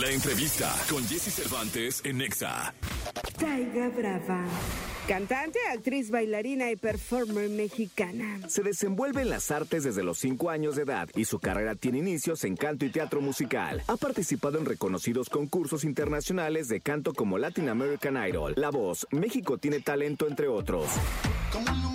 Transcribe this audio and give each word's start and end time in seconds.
La 0.00 0.10
entrevista 0.10 0.74
con 0.90 1.02
Jesse 1.06 1.32
Cervantes 1.32 2.02
en 2.04 2.18
Nexa. 2.18 2.74
Taiga 3.38 3.88
Brava. 3.88 4.44
Cantante, 5.08 5.58
actriz, 5.72 6.10
bailarina 6.10 6.70
y 6.70 6.76
performer 6.76 7.48
mexicana. 7.48 8.40
Se 8.46 8.62
desenvuelve 8.62 9.22
en 9.22 9.30
las 9.30 9.50
artes 9.50 9.84
desde 9.84 10.02
los 10.02 10.18
5 10.18 10.50
años 10.50 10.76
de 10.76 10.82
edad 10.82 11.08
y 11.14 11.24
su 11.24 11.38
carrera 11.38 11.76
tiene 11.76 11.98
inicios 11.98 12.44
en 12.44 12.56
canto 12.56 12.84
y 12.84 12.90
teatro 12.90 13.22
musical. 13.22 13.82
Ha 13.86 13.96
participado 13.96 14.58
en 14.58 14.66
reconocidos 14.66 15.30
concursos 15.30 15.82
internacionales 15.82 16.68
de 16.68 16.82
canto 16.82 17.14
como 17.14 17.38
Latin 17.38 17.70
American 17.70 18.16
Idol, 18.28 18.52
La 18.56 18.68
Voz, 18.68 19.06
México 19.12 19.56
tiene 19.56 19.80
talento, 19.80 20.28
entre 20.28 20.48
otros. 20.48 20.88
Como 21.50 21.85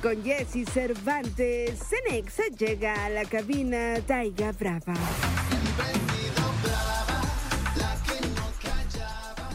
con 0.00 0.22
Jesse 0.22 0.64
Cervantes, 0.64 1.78
Cenexa 1.88 2.44
llega 2.58 3.04
a 3.04 3.08
la 3.08 3.24
cabina 3.24 4.00
Taiga 4.06 4.52
Brava. 4.52 4.94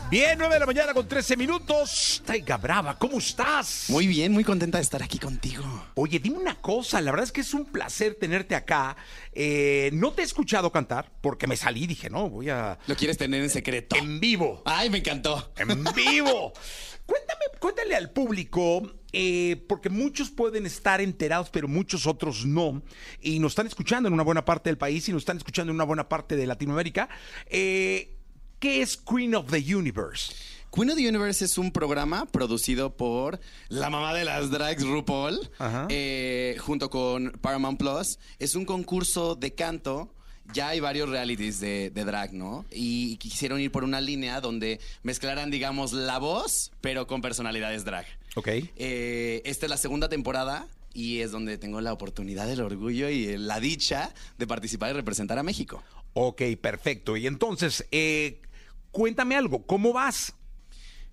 Bien, 0.09 0.37
9 0.37 0.53
de 0.53 0.59
la 0.59 0.65
mañana 0.67 0.93
con 0.93 1.07
13 1.07 1.35
minutos. 1.35 2.21
Taiga 2.23 2.57
Brava, 2.57 2.95
¿cómo 2.97 3.17
estás? 3.17 3.85
Muy 3.89 4.05
bien, 4.05 4.31
muy 4.31 4.43
contenta 4.43 4.77
de 4.77 4.83
estar 4.83 5.01
aquí 5.01 5.17
contigo. 5.17 5.63
Oye, 5.95 6.19
dime 6.19 6.37
una 6.37 6.61
cosa, 6.61 7.01
la 7.01 7.09
verdad 7.09 7.23
es 7.23 7.31
que 7.31 7.41
es 7.41 7.55
un 7.55 7.65
placer 7.65 8.13
tenerte 8.13 8.53
acá. 8.53 8.95
Eh, 9.33 9.89
no 9.93 10.11
te 10.13 10.21
he 10.21 10.25
escuchado 10.25 10.71
cantar 10.71 11.11
porque 11.21 11.47
me 11.47 11.57
salí 11.57 11.85
y 11.85 11.87
dije, 11.87 12.11
no, 12.11 12.29
voy 12.29 12.49
a... 12.49 12.77
Lo 12.85 12.95
quieres 12.95 13.17
tener 13.17 13.41
en 13.41 13.49
secreto. 13.49 13.95
En 13.95 14.19
vivo. 14.19 14.61
Ay, 14.65 14.91
me 14.91 14.99
encantó. 14.99 15.51
En 15.57 15.83
vivo. 15.95 16.53
Cuéntame, 17.05 17.45
cuéntale 17.59 17.95
al 17.95 18.09
público, 18.09 18.81
eh, 19.11 19.63
porque 19.69 19.89
muchos 19.89 20.31
pueden 20.31 20.65
estar 20.65 21.01
enterados, 21.01 21.51
pero 21.51 21.67
muchos 21.67 22.07
otros 22.07 22.45
no. 22.45 22.81
Y 23.21 23.37
nos 23.39 23.51
están 23.51 23.67
escuchando 23.67 24.07
en 24.07 24.13
una 24.13 24.23
buena 24.23 24.43
parte 24.43 24.71
del 24.71 24.77
país 24.79 25.07
y 25.07 25.11
nos 25.11 25.21
están 25.21 25.37
escuchando 25.37 25.69
en 25.69 25.75
una 25.75 25.83
buena 25.83 26.09
parte 26.09 26.35
de 26.35 26.47
Latinoamérica. 26.47 27.07
Eh, 27.45 28.14
¿Qué 28.59 28.81
es 28.81 28.97
Queen 28.97 29.35
of 29.35 29.51
the 29.51 29.75
Universe? 29.75 30.33
Queen 30.73 30.89
of 30.89 30.97
the 30.97 31.07
Universe 31.07 31.45
es 31.45 31.57
un 31.57 31.71
programa 31.71 32.25
producido 32.25 32.95
por 32.95 33.39
la 33.69 33.89
mamá 33.89 34.13
de 34.13 34.25
las 34.25 34.51
drags, 34.51 34.83
RuPaul, 34.83 35.49
eh, 35.89 36.57
junto 36.59 36.89
con 36.89 37.31
Paramount 37.41 37.79
Plus. 37.79 38.19
Es 38.39 38.55
un 38.55 38.65
concurso 38.65 39.35
de 39.35 39.53
canto. 39.53 40.11
Ya 40.53 40.69
hay 40.69 40.79
varios 40.79 41.09
realities 41.09 41.59
de, 41.59 41.89
de 41.89 42.05
drag, 42.05 42.33
¿no? 42.33 42.65
Y 42.71 43.17
quisieron 43.17 43.59
ir 43.61 43.71
por 43.71 43.83
una 43.83 43.99
línea 43.99 44.41
donde 44.41 44.79
mezclaran, 45.01 45.49
digamos, 45.49 45.91
la 45.93 46.19
voz, 46.19 46.71
pero 46.81 47.07
con 47.07 47.21
personalidades 47.21 47.83
drag. 47.83 48.05
Ok. 48.35 48.49
Eh, 48.75 49.41
esta 49.45 49.65
es 49.65 49.69
la 49.69 49.77
segunda 49.77 50.07
temporada 50.07 50.67
y 50.93 51.21
es 51.21 51.31
donde 51.31 51.57
tengo 51.57 51.81
la 51.81 51.93
oportunidad, 51.93 52.49
el 52.51 52.61
orgullo 52.61 53.09
y 53.09 53.37
la 53.37 53.59
dicha 53.59 54.13
de 54.37 54.45
participar 54.45 54.91
y 54.91 54.93
representar 54.93 55.39
a 55.39 55.43
México. 55.43 55.81
Ok, 56.17 56.41
perfecto. 56.61 57.17
Y 57.17 57.27
entonces, 57.27 57.85
eh, 57.91 58.41
cuéntame 58.91 59.35
algo, 59.35 59.65
¿cómo 59.65 59.91
vas? 59.91 60.33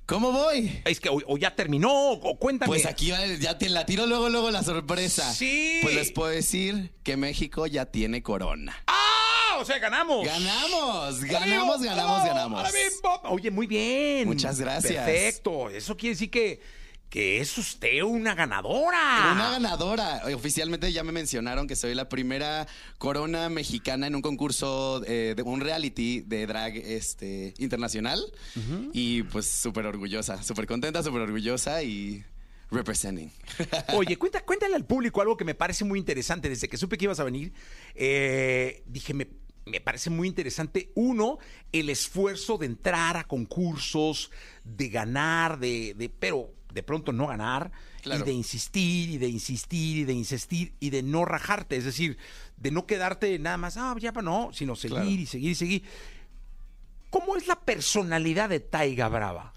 ¿Cómo 0.06 0.30
voy? 0.30 0.80
Es 0.84 1.00
que 1.00 1.08
o, 1.08 1.20
o 1.26 1.38
ya 1.38 1.56
terminó, 1.56 1.90
o 2.12 2.38
cuéntame. 2.38 2.68
Pues 2.68 2.86
aquí 2.86 3.10
va, 3.10 3.26
ya 3.26 3.58
te 3.58 3.68
la 3.68 3.84
tiro 3.84 4.06
luego, 4.06 4.28
luego 4.28 4.52
la 4.52 4.62
sorpresa. 4.62 5.32
Sí. 5.32 5.80
Pues 5.82 5.96
les 5.96 6.12
puedo 6.12 6.30
decir 6.30 6.92
que 7.02 7.16
México 7.16 7.66
ya 7.66 7.86
tiene 7.86 8.22
corona. 8.22 8.76
¡Ah! 8.86 9.56
O 9.58 9.64
sea, 9.64 9.80
ganamos. 9.80 10.24
¡Ganamos! 10.24 11.22
¡Ahora 11.22 11.26
¡Ganamos, 11.26 11.82
ganamos, 11.82 12.22
¡Oh! 12.22 12.26
ganamos! 12.26 12.72
Oye, 13.24 13.50
muy 13.50 13.66
bien. 13.66 14.28
Muchas 14.28 14.60
gracias. 14.60 15.04
Perfecto. 15.04 15.68
Eso 15.68 15.96
quiere 15.96 16.14
decir 16.14 16.30
que, 16.30 16.60
que 17.12 17.42
es 17.42 17.58
usted 17.58 18.00
una 18.00 18.34
ganadora. 18.34 19.32
Una 19.34 19.50
ganadora. 19.50 20.22
Oficialmente 20.34 20.90
ya 20.94 21.04
me 21.04 21.12
mencionaron 21.12 21.68
que 21.68 21.76
soy 21.76 21.94
la 21.94 22.08
primera 22.08 22.66
corona 22.96 23.50
mexicana 23.50 24.06
en 24.06 24.14
un 24.14 24.22
concurso 24.22 25.02
eh, 25.06 25.34
de 25.36 25.42
un 25.42 25.60
reality 25.60 26.22
de 26.22 26.46
drag 26.46 26.74
este, 26.74 27.52
internacional. 27.58 28.18
Y 28.94 29.24
pues 29.24 29.44
súper 29.44 29.84
orgullosa, 29.84 30.42
súper 30.42 30.66
contenta, 30.66 31.02
súper 31.02 31.20
orgullosa 31.20 31.82
y 31.82 32.24
representing. 32.70 33.30
Oye, 33.92 34.16
cuenta, 34.16 34.42
cuéntale 34.42 34.74
al 34.74 34.86
público 34.86 35.20
algo 35.20 35.36
que 35.36 35.44
me 35.44 35.54
parece 35.54 35.84
muy 35.84 35.98
interesante. 35.98 36.48
Desde 36.48 36.66
que 36.66 36.78
supe 36.78 36.96
que 36.96 37.04
ibas 37.04 37.20
a 37.20 37.24
venir, 37.24 37.52
eh, 37.94 38.84
dije, 38.86 39.12
me, 39.12 39.28
me 39.66 39.82
parece 39.82 40.08
muy 40.08 40.28
interesante. 40.28 40.90
Uno, 40.94 41.36
el 41.72 41.90
esfuerzo 41.90 42.56
de 42.56 42.64
entrar 42.64 43.18
a 43.18 43.24
concursos, 43.24 44.30
de 44.64 44.88
ganar, 44.88 45.58
de, 45.58 45.92
de 45.92 46.08
pero 46.08 46.54
de 46.72 46.82
pronto 46.82 47.12
no 47.12 47.26
ganar, 47.26 47.70
Claro. 48.02 48.22
y 48.22 48.26
de 48.26 48.32
insistir, 48.32 49.10
y 49.10 49.18
de 49.18 49.28
insistir, 49.28 49.98
y 49.98 50.04
de 50.04 50.12
insistir, 50.12 50.72
y 50.80 50.90
de 50.90 51.02
no 51.02 51.24
rajarte. 51.24 51.76
Es 51.76 51.84
decir, 51.84 52.18
de 52.56 52.70
no 52.70 52.86
quedarte 52.86 53.38
nada 53.38 53.56
más, 53.58 53.76
ah, 53.76 53.94
ya 53.98 54.12
pa' 54.12 54.22
no, 54.22 54.50
sino 54.52 54.74
seguir 54.76 54.96
Claro. 54.96 55.10
y 55.10 55.26
seguir 55.26 55.50
y 55.50 55.54
seguir. 55.54 55.82
¿Cómo 57.10 57.36
es 57.36 57.46
la 57.46 57.60
personalidad 57.60 58.48
de 58.48 58.60
Taiga 58.60 59.08
Brava? 59.08 59.52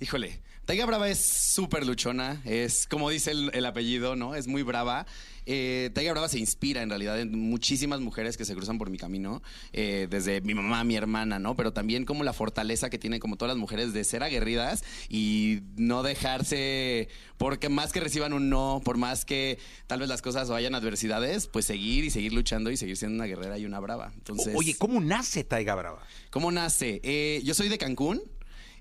Híjole, 0.00 0.40
Taiga 0.68 0.84
Brava 0.84 1.08
es 1.08 1.24
súper 1.54 1.86
luchona, 1.86 2.42
es 2.44 2.86
como 2.86 3.08
dice 3.08 3.30
el, 3.30 3.50
el 3.54 3.64
apellido, 3.64 4.16
¿no? 4.16 4.34
Es 4.34 4.46
muy 4.46 4.62
brava. 4.62 5.06
Eh, 5.46 5.88
Taiga 5.94 6.12
Brava 6.12 6.28
se 6.28 6.38
inspira 6.38 6.82
en 6.82 6.90
realidad 6.90 7.18
en 7.18 7.40
muchísimas 7.40 8.00
mujeres 8.00 8.36
que 8.36 8.44
se 8.44 8.54
cruzan 8.54 8.76
por 8.76 8.90
mi 8.90 8.98
camino, 8.98 9.42
eh, 9.72 10.08
desde 10.10 10.42
mi 10.42 10.52
mamá, 10.52 10.84
mi 10.84 10.94
hermana, 10.94 11.38
¿no? 11.38 11.56
Pero 11.56 11.72
también 11.72 12.04
como 12.04 12.22
la 12.22 12.34
fortaleza 12.34 12.90
que 12.90 12.98
tienen 12.98 13.18
como 13.18 13.36
todas 13.36 13.54
las 13.54 13.58
mujeres 13.58 13.94
de 13.94 14.04
ser 14.04 14.22
aguerridas 14.22 14.84
y 15.08 15.60
no 15.76 16.02
dejarse, 16.02 17.08
porque 17.38 17.70
más 17.70 17.90
que 17.90 18.00
reciban 18.00 18.34
un 18.34 18.50
no, 18.50 18.82
por 18.84 18.98
más 18.98 19.24
que 19.24 19.58
tal 19.86 20.00
vez 20.00 20.10
las 20.10 20.20
cosas 20.20 20.50
o 20.50 20.54
hayan 20.54 20.74
adversidades, 20.74 21.46
pues 21.46 21.64
seguir 21.64 22.04
y 22.04 22.10
seguir 22.10 22.34
luchando 22.34 22.70
y 22.70 22.76
seguir 22.76 22.98
siendo 22.98 23.14
una 23.16 23.24
guerrera 23.24 23.56
y 23.56 23.64
una 23.64 23.80
brava. 23.80 24.12
Entonces, 24.16 24.54
Oye, 24.54 24.74
¿cómo 24.76 25.00
nace 25.00 25.44
Taiga 25.44 25.74
Brava? 25.74 26.02
¿Cómo 26.28 26.52
nace? 26.52 27.00
Eh, 27.04 27.40
yo 27.42 27.54
soy 27.54 27.70
de 27.70 27.78
Cancún. 27.78 28.20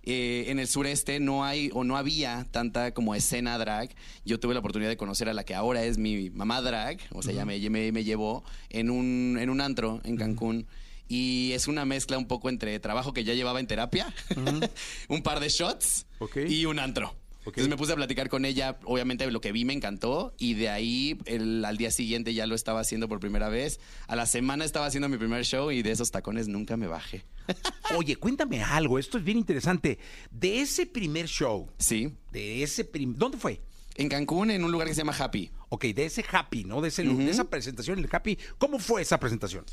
Eh, 0.10 0.46
en 0.48 0.58
el 0.58 0.70
sureste 0.70 1.20
no 1.20 1.44
hay 1.44 1.70
o 1.74 1.84
no 1.84 1.98
había 1.98 2.48
tanta 2.52 2.94
como 2.94 3.14
escena 3.14 3.58
drag. 3.58 3.94
Yo 4.24 4.40
tuve 4.40 4.54
la 4.54 4.62
oportunidad 4.62 4.90
de 4.90 4.96
conocer 4.96 5.28
a 5.28 5.34
la 5.34 5.44
que 5.44 5.54
ahora 5.54 5.84
es 5.84 5.98
mi 5.98 6.30
mamá 6.30 6.62
drag, 6.62 7.00
o 7.12 7.22
sea, 7.22 7.34
ella 7.34 7.44
me, 7.44 7.60
me, 7.70 7.92
me 7.92 8.04
llevó 8.06 8.46
en 8.70 8.90
un, 8.90 9.38
en 9.38 9.50
un 9.50 9.60
antro 9.60 10.00
en 10.06 10.16
Cancún. 10.16 10.66
Y 11.10 11.52
es 11.52 11.68
una 11.68 11.84
mezcla 11.84 12.18
un 12.18 12.26
poco 12.26 12.48
entre 12.48 12.80
trabajo 12.80 13.12
que 13.12 13.26
ya 13.26 13.34
llevaba 13.34 13.60
en 13.60 13.68
terapia, 13.68 14.14
un 15.10 15.24
par 15.24 15.42
de 15.42 15.50
shots 15.50 16.06
y 16.50 16.66
un 16.66 16.80
antro. 16.80 17.14
Entonces 17.48 17.70
me 17.70 17.78
puse 17.78 17.94
a 17.94 17.96
platicar 17.96 18.30
con 18.30 18.46
ella, 18.46 18.78
obviamente 18.86 19.30
lo 19.32 19.42
que 19.42 19.52
vi 19.52 19.66
me 19.66 19.74
encantó 19.74 20.34
y 20.38 20.54
de 20.56 20.70
ahí 20.70 21.18
el- 21.26 21.64
al 21.66 21.78
día 21.78 21.92
siguiente 21.92 22.34
ya 22.34 22.46
lo 22.48 22.56
estaba 22.56 22.80
haciendo 22.82 23.08
por 23.08 23.20
primera 23.20 23.50
vez. 23.50 23.80
A 24.08 24.16
la 24.16 24.26
semana 24.26 24.66
estaba 24.66 24.86
haciendo 24.86 25.10
mi 25.10 25.18
primer 25.18 25.44
show 25.46 25.72
y 25.72 25.82
de 25.82 25.92
esos 25.92 26.12
tacones 26.12 26.48
nunca 26.48 26.78
me 26.78 26.88
bajé. 26.88 27.24
Oye, 27.98 28.16
cuéntame 28.18 28.62
algo, 28.64 29.00
esto 29.00 29.18
es 29.18 29.24
bien 29.24 29.38
interesante. 29.38 29.98
De 30.32 30.62
ese 30.62 30.86
primer 30.86 31.28
show, 31.28 31.70
Sí, 31.78 32.12
de 32.32 32.64
ese 32.64 32.84
prim- 32.86 33.16
¿dónde 33.18 33.38
fue? 33.38 33.62
en 34.00 34.10
Cancún 34.10 34.52
en 34.52 34.64
un 34.64 34.72
lugar 34.72 34.88
que 34.88 34.94
se 34.94 35.00
llama 35.02 35.16
Happy. 35.18 35.50
Ok, 35.70 35.86
de 35.86 36.06
ese 36.06 36.24
Happy, 36.32 36.64
¿no? 36.66 36.82
De, 36.82 36.90
ese, 36.90 37.04
de 37.04 37.32
esa 37.32 37.46
presentación, 37.50 37.98
el 37.98 38.08
Happy. 38.12 38.38
¿Cómo 38.60 38.78
fue 38.78 39.02
esa 39.02 39.20
presentación? 39.20 39.66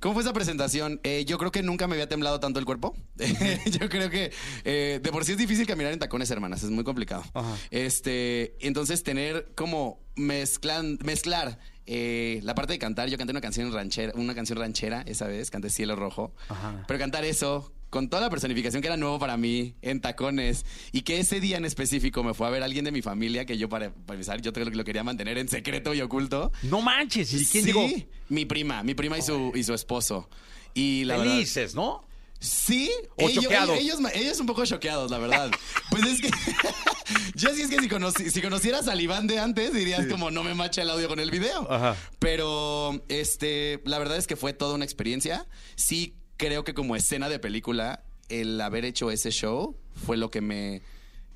¿Cómo 0.00 0.14
fue 0.14 0.22
esa 0.22 0.32
presentación? 0.32 1.00
Eh, 1.02 1.24
yo 1.26 1.38
creo 1.38 1.50
que 1.50 1.62
nunca 1.62 1.86
me 1.86 1.94
había 1.94 2.08
temblado 2.08 2.40
tanto 2.40 2.58
el 2.58 2.64
cuerpo. 2.64 2.94
yo 3.66 3.88
creo 3.88 4.10
que 4.10 4.32
eh, 4.64 5.00
de 5.02 5.12
por 5.12 5.24
sí 5.24 5.32
es 5.32 5.38
difícil 5.38 5.66
caminar 5.66 5.92
en 5.92 5.98
tacones, 5.98 6.30
hermanas. 6.30 6.62
Es 6.62 6.70
muy 6.70 6.84
complicado. 6.84 7.24
Ajá. 7.34 7.56
Este, 7.70 8.56
entonces 8.66 9.02
tener 9.02 9.52
como 9.54 10.00
mezclan, 10.16 10.98
mezclar 11.04 11.58
eh, 11.86 12.40
la 12.42 12.54
parte 12.54 12.72
de 12.74 12.78
cantar. 12.78 13.08
Yo 13.08 13.16
canté 13.16 13.30
una 13.30 13.40
canción 13.40 13.72
ranchera, 13.72 14.12
una 14.16 14.34
canción 14.34 14.58
ranchera 14.58 15.02
esa 15.06 15.26
vez, 15.26 15.50
canté 15.50 15.70
Cielo 15.70 15.96
Rojo. 15.96 16.34
Ajá. 16.48 16.84
Pero 16.86 16.98
cantar 16.98 17.24
eso 17.24 17.72
con 17.90 18.08
toda 18.10 18.22
la 18.22 18.30
personificación 18.30 18.82
que 18.82 18.88
era 18.88 18.96
nuevo 18.96 19.18
para 19.18 19.36
mí 19.36 19.74
en 19.82 20.00
tacones 20.00 20.64
y 20.92 21.02
que 21.02 21.18
ese 21.20 21.40
día 21.40 21.56
en 21.56 21.64
específico 21.64 22.22
me 22.24 22.34
fue 22.34 22.46
a 22.46 22.50
ver 22.50 22.62
alguien 22.62 22.84
de 22.84 22.92
mi 22.92 23.00
familia 23.02 23.44
que 23.46 23.56
yo 23.58 23.68
para, 23.68 23.92
para 23.92 24.14
empezar 24.16 24.40
yo 24.42 24.52
creo 24.52 24.68
que 24.68 24.76
lo 24.76 24.84
quería 24.84 25.04
mantener 25.04 25.38
en 25.38 25.48
secreto 25.48 25.94
y 25.94 26.00
oculto. 26.00 26.50
No 26.62 26.82
manches, 26.82 27.32
¿y 27.32 27.46
quién 27.46 27.64
sí, 27.64 27.72
digo? 27.72 27.86
mi 28.28 28.44
prima, 28.44 28.82
mi 28.82 28.94
prima 28.94 29.16
y 29.18 29.22
su, 29.22 29.52
y 29.54 29.62
su 29.64 29.72
esposo. 29.74 30.28
Y 30.74 31.04
la 31.04 31.16
verdad- 31.16 31.32
Felices, 31.34 31.74
¿no? 31.74 32.04
Sí, 32.38 32.90
O 33.16 33.28
ellos, 33.30 33.44
choqueados. 33.44 33.78
Ellos, 33.78 33.98
ellos 34.14 34.40
un 34.40 34.46
poco 34.46 34.64
choqueados, 34.66 35.10
la 35.10 35.16
verdad. 35.18 35.50
pues 35.90 36.04
es 36.04 36.20
que. 36.20 36.28
yo 37.34 37.48
sí 37.54 37.62
es 37.62 37.68
que 37.70 37.78
si, 37.80 37.88
conoci- 37.88 38.28
si 38.30 38.42
conocieras 38.42 38.88
al 38.88 39.00
Iván 39.00 39.26
de 39.26 39.38
antes, 39.38 39.72
dirías 39.72 40.06
como 40.06 40.30
no 40.30 40.44
me 40.44 40.54
macha 40.54 40.82
el 40.82 40.90
audio 40.90 41.08
con 41.08 41.18
el 41.18 41.30
video. 41.30 41.66
Ajá. 41.72 41.96
Pero 42.18 43.02
este, 43.08 43.80
la 43.86 43.98
verdad 43.98 44.18
es 44.18 44.26
que 44.26 44.36
fue 44.36 44.52
toda 44.52 44.74
una 44.74 44.84
experiencia. 44.84 45.46
Sí, 45.76 46.15
creo 46.36 46.64
que 46.64 46.74
como 46.74 46.96
escena 46.96 47.28
de 47.28 47.38
película, 47.38 48.02
el 48.28 48.60
haber 48.60 48.84
hecho 48.84 49.10
ese 49.10 49.30
show 49.30 49.76
fue 50.04 50.16
lo 50.16 50.30
que 50.30 50.40
me 50.40 50.82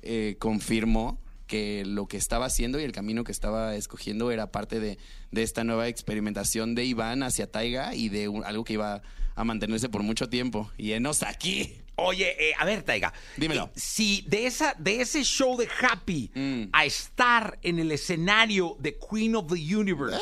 eh, 0.01 0.35
confirmó 0.39 1.19
que 1.47 1.83
lo 1.85 2.07
que 2.07 2.15
estaba 2.17 2.45
haciendo 2.45 2.79
y 2.79 2.83
el 2.83 2.91
camino 2.93 3.23
que 3.25 3.31
estaba 3.33 3.75
escogiendo 3.75 4.31
era 4.31 4.51
parte 4.51 4.79
de, 4.79 4.97
de 5.31 5.43
esta 5.43 5.63
nueva 5.65 5.87
experimentación 5.89 6.75
de 6.75 6.85
Iván 6.85 7.23
hacia 7.23 7.51
Taiga 7.51 7.93
y 7.93 8.07
de 8.09 8.29
un- 8.29 8.45
algo 8.45 8.63
que 8.63 8.73
iba 8.73 9.01
a 9.35 9.43
mantenerse 9.43 9.89
por 9.89 10.01
mucho 10.03 10.29
tiempo. 10.29 10.71
Y 10.77 10.93
enos 10.93 11.23
aquí. 11.23 11.75
Oye, 11.95 12.35
eh, 12.39 12.53
a 12.57 12.63
ver, 12.65 12.83
Taiga. 12.83 13.13
Dímelo. 13.37 13.65
Eh, 13.65 13.79
si 13.79 14.21
de, 14.27 14.45
esa, 14.47 14.73
de 14.79 15.01
ese 15.01 15.23
show 15.23 15.57
de 15.57 15.67
Happy 15.81 16.31
Mm. 16.33 16.69
a 16.71 16.85
estar 16.85 17.59
en 17.63 17.79
el 17.79 17.91
escenario 17.91 18.77
de 18.79 18.97
Queen 18.97 19.35
of 19.35 19.51
the 19.53 19.75
Universe, 19.75 20.19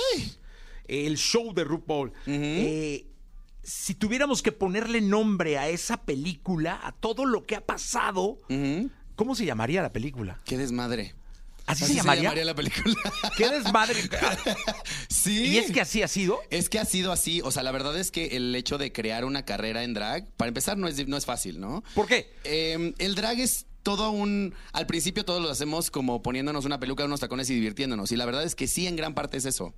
el 0.88 1.16
show 1.18 1.54
de 1.54 1.64
RuPaul, 1.64 2.12
eh, 2.25 3.06
si 3.64 3.96
tuviéramos 3.96 4.42
que 4.42 4.52
ponerle 4.52 5.02
nombre 5.02 5.58
a 5.58 5.70
esa 5.70 5.98
película, 6.04 6.80
a 6.84 6.92
todo 6.92 7.26
lo 7.26 7.46
que 7.46 7.56
ha 7.56 7.66
pasado. 7.66 8.38
¿cómo 9.16 9.36
se 9.36 9.46
llamaría 9.46 9.82
la 9.82 9.92
película? 9.92 10.40
Qué 10.46 10.58
desmadre. 10.58 11.14
¿Así, 11.70 11.86
se 11.86 11.94
llamaría? 11.94 12.34
la 12.34 12.56
película. 12.56 12.96
¿Qué 13.38 13.48
desmadre? 13.48 13.96
sí. 15.08 15.50
¿Y 15.50 15.58
es 15.60 15.72
que 15.72 15.82
así 15.82 16.02
ha 16.02 16.08
sido? 16.08 16.40
Es 16.50 16.68
que 16.68 16.80
ha 16.80 16.86
sido 16.86 17.12
así. 17.12 17.42
O 17.44 17.52
sea, 17.52 17.62
la 17.62 17.72
verdad 17.72 17.96
es 17.96 18.10
que 18.10 18.38
el 18.38 18.56
hecho 18.56 18.80
de 18.80 18.92
crear 18.92 19.24
una 19.24 19.46
carrera 19.46 19.84
en 19.84 19.94
drag, 19.94 20.32
para 20.32 20.48
empezar, 20.48 20.78
no 20.78 20.88
es, 20.88 21.08
no 21.08 21.16
es 21.16 21.28
fácil, 21.28 21.60
¿no? 21.60 21.84
¿Por 21.94 22.08
qué? 22.08 22.34
Eh, 22.44 22.96
el 22.98 23.14
drag 23.14 23.40
es 23.40 23.68
todo 23.84 24.12
un... 24.12 24.54
Al 24.74 24.86
principio 24.86 25.26
todos 25.26 25.42
lo 25.42 25.50
hacemos 25.50 25.92
como 25.92 26.22
poniéndonos 26.22 26.66
una 26.66 26.80
peluca, 26.80 27.06
unos 27.06 27.20
tacones 27.20 27.50
y 27.50 27.56
divirtiéndonos. 27.56 28.12
Y 28.12 28.16
la 28.16 28.26
verdad 28.26 28.44
es 28.44 28.56
que 28.56 28.68
sí, 28.68 28.88
en 28.88 28.96
gran 28.96 29.14
parte 29.14 29.38
es 29.38 29.46
eso. 29.46 29.74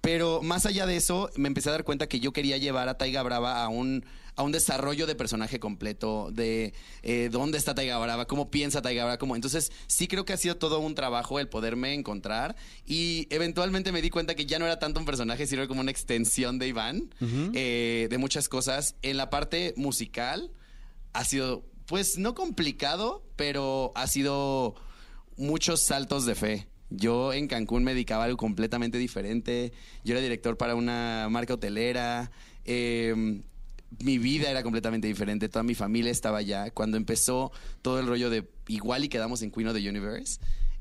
Pero 0.00 0.42
más 0.42 0.66
allá 0.66 0.86
de 0.86 0.96
eso, 0.96 1.30
me 1.36 1.48
empecé 1.48 1.68
a 1.68 1.72
dar 1.72 1.84
cuenta 1.84 2.08
que 2.08 2.20
yo 2.20 2.32
quería 2.32 2.56
llevar 2.56 2.88
a 2.88 2.96
Taiga 2.98 3.22
Brava 3.22 3.62
a 3.62 3.68
un, 3.68 4.04
a 4.36 4.42
un 4.42 4.52
desarrollo 4.52 5.06
de 5.06 5.14
personaje 5.14 5.58
completo, 5.58 6.30
de 6.32 6.74
eh, 7.02 7.28
dónde 7.30 7.58
está 7.58 7.74
Taiga 7.74 7.98
Brava, 7.98 8.26
cómo 8.26 8.50
piensa 8.50 8.82
Taiga 8.82 9.04
Brava. 9.04 9.18
Cómo... 9.18 9.34
Entonces, 9.36 9.72
sí 9.86 10.08
creo 10.08 10.24
que 10.24 10.32
ha 10.32 10.36
sido 10.36 10.56
todo 10.56 10.78
un 10.78 10.94
trabajo 10.94 11.38
el 11.40 11.48
poderme 11.48 11.94
encontrar. 11.94 12.56
Y 12.86 13.26
eventualmente 13.30 13.92
me 13.92 14.02
di 14.02 14.10
cuenta 14.10 14.34
que 14.34 14.46
ya 14.46 14.58
no 14.58 14.66
era 14.66 14.78
tanto 14.78 15.00
un 15.00 15.06
personaje, 15.06 15.46
sino 15.46 15.66
como 15.68 15.80
una 15.80 15.90
extensión 15.90 16.58
de 16.58 16.68
Iván, 16.68 17.14
eh, 17.54 18.06
de 18.08 18.18
muchas 18.18 18.48
cosas. 18.48 18.94
En 19.02 19.16
la 19.16 19.30
parte 19.30 19.74
musical 19.76 20.50
ha 21.12 21.24
sido, 21.24 21.64
pues, 21.86 22.18
no 22.18 22.34
complicado, 22.34 23.22
pero 23.36 23.92
ha 23.94 24.06
sido 24.06 24.74
muchos 25.36 25.82
saltos 25.82 26.26
de 26.26 26.34
fe. 26.34 26.68
Yo 26.90 27.32
en 27.32 27.48
Cancún 27.48 27.82
me 27.84 27.92
dedicaba 27.94 28.22
a 28.22 28.26
algo 28.26 28.36
completamente 28.36 28.98
diferente. 28.98 29.72
Yo 30.04 30.12
era 30.14 30.20
director 30.20 30.56
para 30.56 30.74
una 30.74 31.26
marca 31.30 31.54
hotelera. 31.54 32.30
Eh, 32.64 33.42
mi 34.00 34.18
vida 34.18 34.50
era 34.50 34.62
completamente 34.62 35.06
diferente. 35.08 35.48
Toda 35.48 35.62
mi 35.62 35.74
familia 35.74 36.12
estaba 36.12 36.38
allá. 36.38 36.70
Cuando 36.70 36.96
empezó 36.96 37.50
todo 37.82 37.98
el 38.00 38.06
rollo 38.06 38.30
de 38.30 38.48
igual 38.68 39.04
y 39.04 39.08
quedamos 39.08 39.42
en 39.42 39.50
Queen 39.50 39.68
of 39.68 39.74
the 39.74 39.88
Universe, 39.88 40.38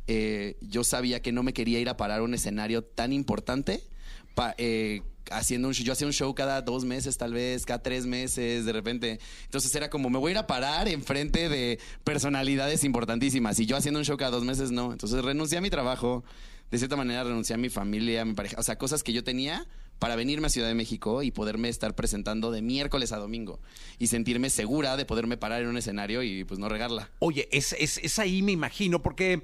eh, 0.08 0.58
yo 0.62 0.84
sabía 0.84 1.22
que 1.22 1.32
no 1.32 1.42
me 1.42 1.54
quería 1.54 1.80
ir 1.80 1.90
a 1.90 1.98
parar 1.98 2.20
a 2.20 2.24
un 2.24 2.34
escenario 2.34 2.84
tan 2.84 3.12
importante. 3.14 3.82
pa- 4.36 4.54
eh, 4.58 5.02
haciendo 5.32 5.68
un 5.68 5.74
show, 5.74 5.86
yo 5.86 5.94
hacía 5.94 6.08
un 6.08 6.14
show 6.14 6.34
cada 6.34 6.62
dos 6.62 6.86
meses 6.86 7.18
tal 7.18 7.34
vez, 7.34 7.66
cada 7.66 7.82
tres 7.82 8.06
meses, 8.06 8.66
de 8.66 8.72
repente. 8.74 9.20
Entonces 9.46 9.74
era 9.76 9.90
como, 9.90 10.10
me 10.10 10.20
voy 10.20 10.30
a 10.30 10.32
ir 10.32 10.38
a 10.38 10.48
parar 10.48 10.88
enfrente 10.88 11.50
de 11.50 11.80
personalidades 12.04 12.84
importantísimas. 12.84 13.60
Y 13.60 13.66
yo 13.66 13.78
haciendo 13.78 14.00
un 14.00 14.06
show 14.06 14.18
cada 14.18 14.32
dos 14.32 14.44
meses, 14.44 14.72
no. 14.72 14.92
Entonces 14.92 15.24
renuncié 15.24 15.58
a 15.58 15.62
mi 15.62 15.70
trabajo. 15.70 16.24
De 16.72 16.80
cierta 16.80 16.96
manera 16.96 17.24
renuncié 17.24 17.54
a 17.54 17.58
mi 17.58 17.70
familia, 17.70 18.24
a 18.24 18.26
mi 18.26 18.34
pareja. 18.34 18.58
O 18.60 18.64
sea, 18.64 18.78
cosas 18.78 19.04
que 19.04 19.14
yo 19.14 19.24
tenía 19.24 19.68
para 20.00 20.16
venirme 20.16 20.48
a 20.48 20.50
Ciudad 20.50 20.68
de 20.68 20.74
México 20.74 21.24
y 21.24 21.32
poderme 21.32 21.70
estar 21.70 21.96
presentando 21.96 22.52
de 22.52 22.62
miércoles 22.62 23.12
a 23.12 23.18
domingo. 23.18 23.60
Y 23.98 24.08
sentirme 24.08 24.50
segura 24.50 24.98
de 24.98 25.06
poderme 25.06 25.38
parar 25.38 25.62
en 25.62 25.70
un 25.70 25.78
escenario 25.78 26.24
y 26.24 26.44
pues 26.44 26.60
no 26.60 26.68
regarla. 26.70 27.12
Oye, 27.20 27.48
es, 27.52 27.74
es, 27.74 28.20
ahí 28.20 28.42
me 28.42 28.52
imagino, 28.52 29.02
porque 29.02 29.44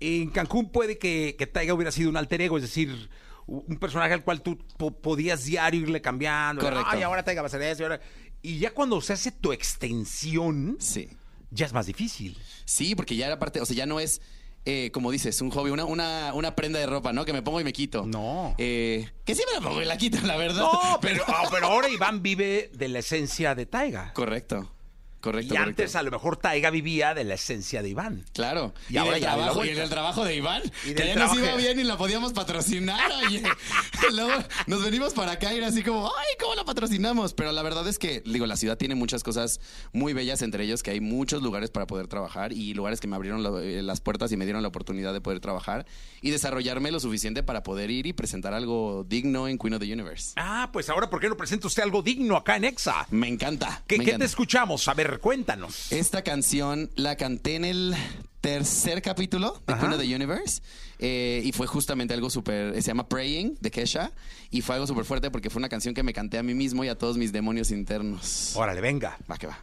en 0.00 0.30
Cancún 0.30 0.70
puede 0.70 0.98
que, 0.98 1.36
que 1.38 1.46
Taiga 1.46 1.74
hubiera 1.74 1.92
sido 1.92 2.10
un 2.10 2.16
alter 2.16 2.40
ego, 2.40 2.56
es 2.56 2.62
decir, 2.62 3.10
un 3.50 3.76
personaje 3.78 4.14
al 4.14 4.22
cual 4.24 4.42
tú 4.42 4.56
po- 4.78 4.92
podías 4.92 5.44
diario 5.44 5.80
irle 5.82 6.00
cambiando. 6.00 6.62
Correcto. 6.62 6.86
Ay, 6.88 7.02
ahora 7.02 7.24
Taiga 7.24 7.42
va 7.42 7.46
a 7.46 7.50
ser 7.50 7.62
eso. 7.62 7.82
y 7.82 7.84
ahora- 7.84 8.00
Y 8.42 8.58
ya 8.58 8.72
cuando 8.72 9.00
se 9.00 9.12
hace 9.12 9.32
tu 9.32 9.52
extensión, 9.52 10.76
Sí. 10.78 11.08
ya 11.50 11.66
es 11.66 11.72
más 11.72 11.86
difícil. 11.86 12.38
Sí, 12.64 12.94
porque 12.94 13.16
ya 13.16 13.26
era 13.26 13.38
parte, 13.38 13.60
o 13.60 13.66
sea, 13.66 13.76
ya 13.76 13.84
no 13.86 14.00
es, 14.00 14.22
eh, 14.64 14.90
como 14.92 15.10
dices, 15.10 15.40
un 15.42 15.50
hobby, 15.50 15.70
una, 15.70 15.84
una, 15.84 16.32
una 16.34 16.54
prenda 16.54 16.78
de 16.78 16.86
ropa, 16.86 17.12
¿no? 17.12 17.24
Que 17.24 17.32
me 17.32 17.42
pongo 17.42 17.60
y 17.60 17.64
me 17.64 17.72
quito. 17.72 18.06
No. 18.06 18.54
Eh, 18.58 19.10
que 19.24 19.34
sí 19.34 19.42
me 19.48 19.58
la 19.60 19.66
pongo 19.66 19.82
y 19.82 19.84
la 19.84 19.96
quito, 19.98 20.18
la 20.26 20.36
verdad. 20.36 20.60
No, 20.62 20.98
pero, 21.02 21.22
ah, 21.28 21.48
pero 21.50 21.66
ahora 21.66 21.88
Iván 21.88 22.22
vive 22.22 22.70
de 22.72 22.88
la 22.88 23.00
esencia 23.00 23.54
de 23.54 23.66
Taiga. 23.66 24.12
Correcto. 24.14 24.72
Correcto. 25.20 25.54
Y 25.54 25.56
correcto. 25.56 25.68
antes 25.82 25.96
a 25.96 26.02
lo 26.02 26.10
mejor 26.10 26.36
Taiga 26.36 26.70
vivía 26.70 27.14
de 27.14 27.24
la 27.24 27.34
esencia 27.34 27.82
de 27.82 27.90
Iván. 27.90 28.24
Claro. 28.32 28.72
Y 28.88 28.96
ahora 28.96 29.12
del 29.14 29.22
ya 29.22 29.30
le 29.36 29.36
da 29.42 29.88
trabajo, 29.88 30.24
y 30.24 30.28
de 30.28 30.34
Iván. 30.36 30.62
Y 30.86 30.94
que 30.94 31.06
ya 31.06 31.14
nos 31.14 31.36
iba 31.36 31.54
bien 31.56 31.78
y 31.78 31.84
la 31.84 31.96
podíamos 31.96 32.32
patrocinar, 32.32 33.10
oye. 33.26 33.42
Luego 34.12 34.32
nos 34.66 34.82
venimos 34.84 35.12
para 35.14 35.32
acá 35.32 35.52
y 35.52 35.58
era 35.58 35.68
así 35.68 35.82
como, 35.82 36.06
ay, 36.06 36.36
¿cómo 36.40 36.54
la 36.54 36.64
patrocinamos? 36.64 37.34
Pero 37.34 37.52
la 37.52 37.62
verdad 37.62 37.86
es 37.86 37.98
que, 37.98 38.22
digo, 38.24 38.46
la 38.46 38.56
ciudad 38.56 38.76
tiene 38.78 38.94
muchas 38.94 39.22
cosas 39.22 39.60
muy 39.92 40.12
bellas, 40.12 40.42
entre 40.42 40.64
ellos 40.64 40.82
que 40.82 40.90
hay 40.90 41.00
muchos 41.00 41.42
lugares 41.42 41.70
para 41.70 41.86
poder 41.86 42.06
trabajar 42.06 42.52
y 42.52 42.74
lugares 42.74 43.00
que 43.00 43.06
me 43.06 43.16
abrieron 43.16 43.42
la- 43.42 43.62
eh, 43.62 43.82
las 43.82 44.00
puertas 44.00 44.32
y 44.32 44.36
me 44.36 44.44
dieron 44.44 44.62
la 44.62 44.68
oportunidad 44.68 45.12
de 45.12 45.20
poder 45.20 45.40
trabajar 45.40 45.86
y 46.22 46.30
desarrollarme 46.30 46.90
lo 46.90 47.00
suficiente 47.00 47.42
para 47.42 47.62
poder 47.62 47.90
ir 47.90 48.06
y 48.06 48.12
presentar 48.12 48.54
algo 48.54 49.04
digno 49.08 49.48
en 49.48 49.58
Queen 49.58 49.74
of 49.74 49.80
the 49.80 49.92
Universe. 49.92 50.32
Ah, 50.36 50.70
pues 50.72 50.88
ahora, 50.88 51.10
¿por 51.10 51.20
qué 51.20 51.28
no 51.28 51.36
presenta 51.36 51.66
usted 51.66 51.82
algo 51.82 52.02
digno 52.02 52.36
acá 52.36 52.56
en 52.56 52.64
Exa? 52.64 53.06
Me 53.10 53.28
encanta. 53.28 53.82
¿Qué, 53.86 53.98
me 53.98 54.04
qué 54.04 54.18
te 54.18 54.24
escuchamos? 54.24 54.86
A 54.88 54.94
ver, 54.94 55.09
cuéntanos. 55.18 55.90
Esta 55.92 56.22
canción 56.22 56.90
la 56.94 57.16
canté 57.16 57.56
en 57.56 57.64
el 57.64 57.94
tercer 58.40 59.02
capítulo 59.02 59.60
de 59.66 59.74
Ajá. 59.74 59.80
Queen 59.82 59.92
of 59.92 60.00
the 60.00 60.14
Universe 60.14 60.62
eh, 60.98 61.42
y 61.44 61.52
fue 61.52 61.66
justamente 61.66 62.14
algo 62.14 62.30
súper, 62.30 62.74
se 62.74 62.88
llama 62.88 63.08
Praying 63.08 63.58
de 63.60 63.70
Kesha 63.70 64.12
y 64.50 64.62
fue 64.62 64.76
algo 64.76 64.86
súper 64.86 65.04
fuerte 65.04 65.30
porque 65.30 65.50
fue 65.50 65.60
una 65.60 65.68
canción 65.68 65.94
que 65.94 66.02
me 66.02 66.12
canté 66.12 66.38
a 66.38 66.42
mí 66.42 66.54
mismo 66.54 66.84
y 66.84 66.88
a 66.88 66.96
todos 66.96 67.18
mis 67.18 67.32
demonios 67.32 67.70
internos. 67.70 68.52
Órale, 68.54 68.80
venga. 68.80 69.18
Va 69.30 69.36
que 69.36 69.46
va. 69.46 69.58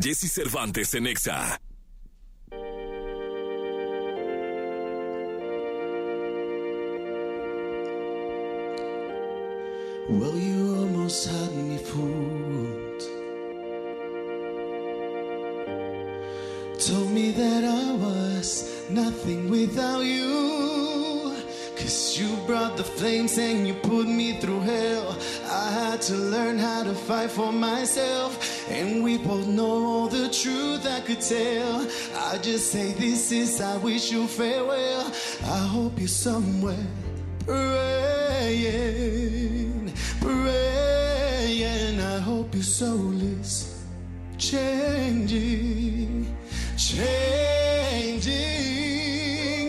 Jesse 0.00 0.32
Cervantes 0.32 0.94
en 0.94 1.06
Exa. 1.06 1.60
Well, 10.08 10.36
you 10.36 10.74
almost 10.76 11.28
had 11.28 11.54
me 11.54 11.78
fooled. 11.78 12.81
Told 16.86 17.10
me 17.10 17.30
that 17.30 17.64
I 17.64 17.92
was 17.92 18.88
nothing 18.90 19.48
without 19.48 20.04
you. 20.04 21.36
Cause 21.76 22.18
you 22.18 22.36
brought 22.46 22.76
the 22.76 22.82
flames 22.82 23.38
and 23.38 23.68
you 23.68 23.74
put 23.74 24.08
me 24.08 24.40
through 24.40 24.60
hell. 24.60 25.16
I 25.48 25.70
had 25.70 26.02
to 26.02 26.14
learn 26.14 26.58
how 26.58 26.82
to 26.82 26.92
fight 26.94 27.30
for 27.30 27.52
myself. 27.52 28.68
And 28.68 29.04
we 29.04 29.18
both 29.18 29.46
know 29.46 29.84
all 29.84 30.08
the 30.08 30.28
truth 30.28 30.84
I 30.86 31.00
could 31.00 31.20
tell. 31.20 31.86
I 32.16 32.38
just 32.38 32.72
say 32.72 32.92
this 32.94 33.30
is, 33.30 33.60
I 33.60 33.76
wish 33.76 34.10
you 34.10 34.26
farewell. 34.26 35.12
I 35.44 35.58
hope 35.58 35.98
you're 35.98 36.08
somewhere 36.08 36.86
praying, 37.46 38.72
praying. 40.20 42.00
I 42.00 42.18
hope 42.18 42.54
your 42.54 42.64
soul 42.64 43.20
is 43.20 43.72
changing, 44.38 46.26
changing. 46.96 48.28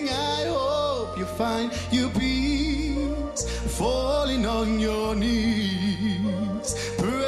I 0.10 0.46
hope 0.48 1.18
you 1.18 1.26
find 1.26 1.72
your 1.92 2.10
peace, 2.10 3.48
falling 3.78 4.46
on 4.46 4.80
your 4.80 5.16
knees, 5.16 6.76
praying. 6.98 7.24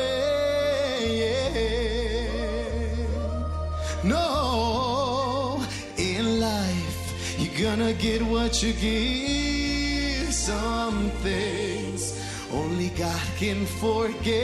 No, 4.03 5.61
in 5.97 6.39
life, 6.39 7.37
you're 7.39 7.57
gonna 7.63 7.93
get 7.93 8.21
what 8.21 8.61
you 8.61 8.73
give. 8.73 10.33
Some 10.33 11.09
things 11.23 12.19
only 12.51 12.89
God 12.89 13.27
can 13.37 13.65
forget. 13.65 14.35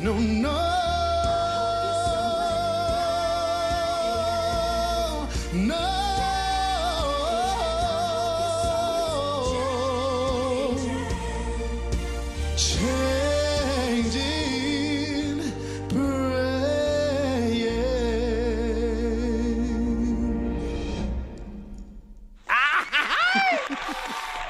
No, 0.00 0.18
no. 0.18 0.52
No. 0.52 0.81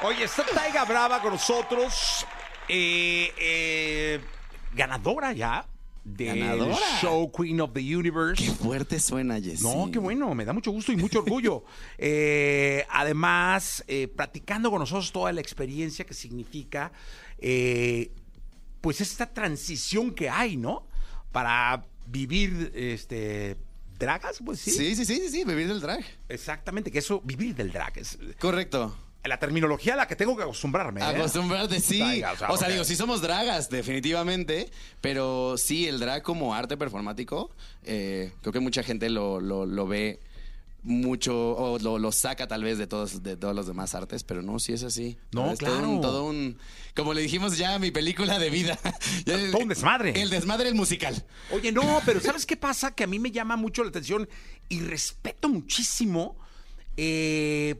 Oye, 0.03 0.25
está 0.25 0.43
Taiga 0.45 0.83
Brava 0.85 1.21
con 1.21 1.31
nosotros. 1.31 2.25
eh, 2.67 3.31
eh, 3.37 4.21
ganadora 4.73 5.33
ya 5.33 5.65
del 6.03 6.39
Ganadora. 6.39 6.77
show 6.99 7.31
Queen 7.31 7.61
of 7.61 7.71
the 7.73 7.79
Universe. 7.95 8.43
Qué 8.43 8.51
fuerte 8.51 8.99
suena, 8.99 9.39
Jessy. 9.39 9.63
No, 9.63 9.89
qué 9.91 9.99
bueno, 9.99 10.33
me 10.35 10.43
da 10.43 10.51
mucho 10.53 10.71
gusto 10.71 10.91
y 10.91 10.97
mucho 10.97 11.19
orgullo. 11.19 11.63
Eh, 11.97 12.85
además, 12.89 13.83
eh, 13.87 14.07
platicando 14.09 14.69
con 14.69 14.79
nosotros 14.79 15.11
toda 15.11 15.31
la 15.31 15.39
experiencia 15.39 16.05
que 16.05 16.13
significa, 16.13 16.91
eh, 17.37 18.11
pues 18.81 18.99
esta 18.99 19.33
transición 19.33 20.13
que 20.13 20.29
hay, 20.29 20.57
¿no? 20.57 20.85
Para 21.31 21.85
vivir, 22.07 22.71
este, 22.75 23.55
dragas, 23.97 24.39
pues 24.43 24.59
sí. 24.59 24.71
Sí, 24.71 24.95
sí, 24.95 25.05
sí, 25.05 25.15
sí, 25.15 25.29
sí, 25.29 25.43
vivir 25.45 25.67
del 25.67 25.79
drag. 25.79 26.03
Exactamente, 26.27 26.91
que 26.91 26.99
eso, 26.99 27.21
vivir 27.23 27.55
del 27.55 27.71
drag, 27.71 27.97
es 27.97 28.17
Correcto. 28.39 28.97
La 29.23 29.39
terminología 29.39 29.93
a 29.93 29.97
la 29.97 30.07
que 30.07 30.15
tengo 30.15 30.35
que 30.35 30.43
acostumbrarme. 30.43 31.01
¿eh? 31.01 31.03
Acostumbrarte, 31.03 31.79
sí. 31.79 32.01
O 32.01 32.05
sea, 32.37 32.51
o 32.51 32.57
sea, 32.57 32.67
ok. 32.67 32.71
digo, 32.73 32.83
sí 32.83 32.95
somos 32.95 33.21
dragas, 33.21 33.69
definitivamente. 33.69 34.69
Pero 35.01 35.55
sí, 35.57 35.87
el 35.87 35.99
drag 35.99 36.21
como 36.23 36.53
arte 36.53 36.75
performático, 36.77 37.51
eh, 37.83 38.31
creo 38.41 38.51
que 38.53 38.59
mucha 38.59 38.83
gente 38.83 39.09
lo, 39.09 39.39
lo, 39.39 39.65
lo 39.65 39.87
ve 39.87 40.19
mucho, 40.85 41.55
o 41.55 41.79
lo, 41.79 41.97
lo 41.97 42.11
saca 42.11 42.45
tal 42.45 42.61
vez 42.65 42.77
de 42.77 42.87
todos, 42.87 43.23
de 43.23 43.37
todos 43.37 43.55
los 43.55 43.65
demás 43.67 43.95
artes, 43.95 44.25
pero 44.25 44.41
no, 44.41 44.59
sí 44.59 44.73
es 44.73 44.83
así. 44.83 45.17
No, 45.31 45.51
es 45.53 45.59
todo 45.59 45.71
claro. 45.71 45.89
un- 45.89 46.01
Todo 46.01 46.25
un, 46.25 46.57
como 46.93 47.13
le 47.13 47.21
dijimos 47.21 47.57
ya, 47.57 47.79
mi 47.79 47.89
película 47.91 48.37
de 48.37 48.49
vida. 48.49 48.77
Todo 49.25 49.59
un 49.59 49.69
desmadre. 49.69 50.21
El 50.21 50.29
desmadre 50.29 50.67
el 50.67 50.75
musical. 50.75 51.23
Oye, 51.51 51.71
no, 51.71 52.01
pero 52.05 52.19
¿sabes 52.19 52.45
qué 52.45 52.57
pasa? 52.57 52.93
Que 52.93 53.05
a 53.05 53.07
mí 53.07 53.17
me 53.17 53.31
llama 53.31 53.55
mucho 53.55 53.81
la 53.83 53.89
atención 53.89 54.27
y 54.67 54.81
respeto 54.81 55.47
muchísimo 55.47 56.35
eh, 56.97 57.75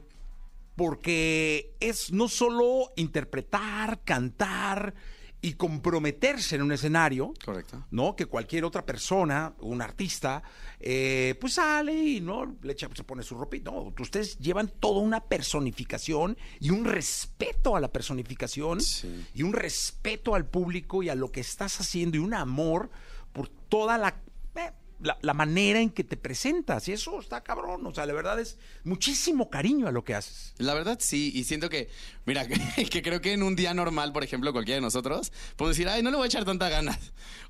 porque 0.76 1.76
es 1.80 2.12
no 2.12 2.28
solo 2.28 2.92
interpretar, 2.96 4.02
cantar 4.04 4.94
y 5.40 5.52
comprometerse 5.54 6.56
en 6.56 6.62
un 6.62 6.72
escenario, 6.72 7.34
Correcto. 7.44 7.84
¿no? 7.90 8.16
Que 8.16 8.24
cualquier 8.24 8.64
otra 8.64 8.86
persona, 8.86 9.54
un 9.60 9.82
artista, 9.82 10.42
eh, 10.80 11.34
pues 11.38 11.54
sale 11.54 11.92
y 11.92 12.20
no 12.22 12.56
le 12.62 12.72
echa, 12.72 12.88
se 12.94 13.04
pone 13.04 13.22
su 13.22 13.36
ropita. 13.36 13.70
No, 13.70 13.92
ustedes 14.00 14.38
llevan 14.38 14.68
toda 14.80 15.00
una 15.00 15.20
personificación 15.20 16.38
y 16.60 16.70
un 16.70 16.86
respeto 16.86 17.76
a 17.76 17.80
la 17.80 17.92
personificación 17.92 18.80
Sí. 18.80 19.26
y 19.34 19.42
un 19.42 19.52
respeto 19.52 20.34
al 20.34 20.46
público 20.46 21.02
y 21.02 21.10
a 21.10 21.14
lo 21.14 21.30
que 21.30 21.40
estás 21.40 21.78
haciendo 21.78 22.16
y 22.16 22.20
un 22.20 22.32
amor 22.32 22.90
por 23.34 23.48
toda 23.48 23.98
la, 23.98 24.22
la, 25.04 25.16
la 25.20 25.34
manera 25.34 25.80
en 25.80 25.90
que 25.90 26.02
te 26.02 26.16
presentas. 26.16 26.88
Y 26.88 26.92
eso 26.92 27.20
está 27.20 27.42
cabrón. 27.42 27.86
O 27.86 27.94
sea, 27.94 28.06
la 28.06 28.12
verdad 28.14 28.40
es 28.40 28.58
muchísimo 28.82 29.50
cariño 29.50 29.86
a 29.86 29.92
lo 29.92 30.02
que 30.02 30.14
haces. 30.14 30.54
La 30.58 30.74
verdad 30.74 30.98
sí, 31.00 31.30
y 31.34 31.44
siento 31.44 31.68
que, 31.70 31.88
mira, 32.24 32.46
que, 32.90 33.02
creo 33.02 33.20
que 33.20 33.32
en 33.34 33.42
un 33.42 33.54
día 33.54 33.74
normal, 33.74 34.12
por 34.12 34.24
ejemplo, 34.24 34.52
cualquiera 34.52 34.76
de 34.76 34.80
nosotros, 34.80 35.30
podemos 35.56 35.76
decir, 35.76 35.88
ay, 35.88 36.02
no 36.02 36.10
le 36.10 36.16
voy 36.16 36.24
a 36.24 36.28
echar 36.28 36.44
tanta 36.44 36.68
ganas. 36.68 36.98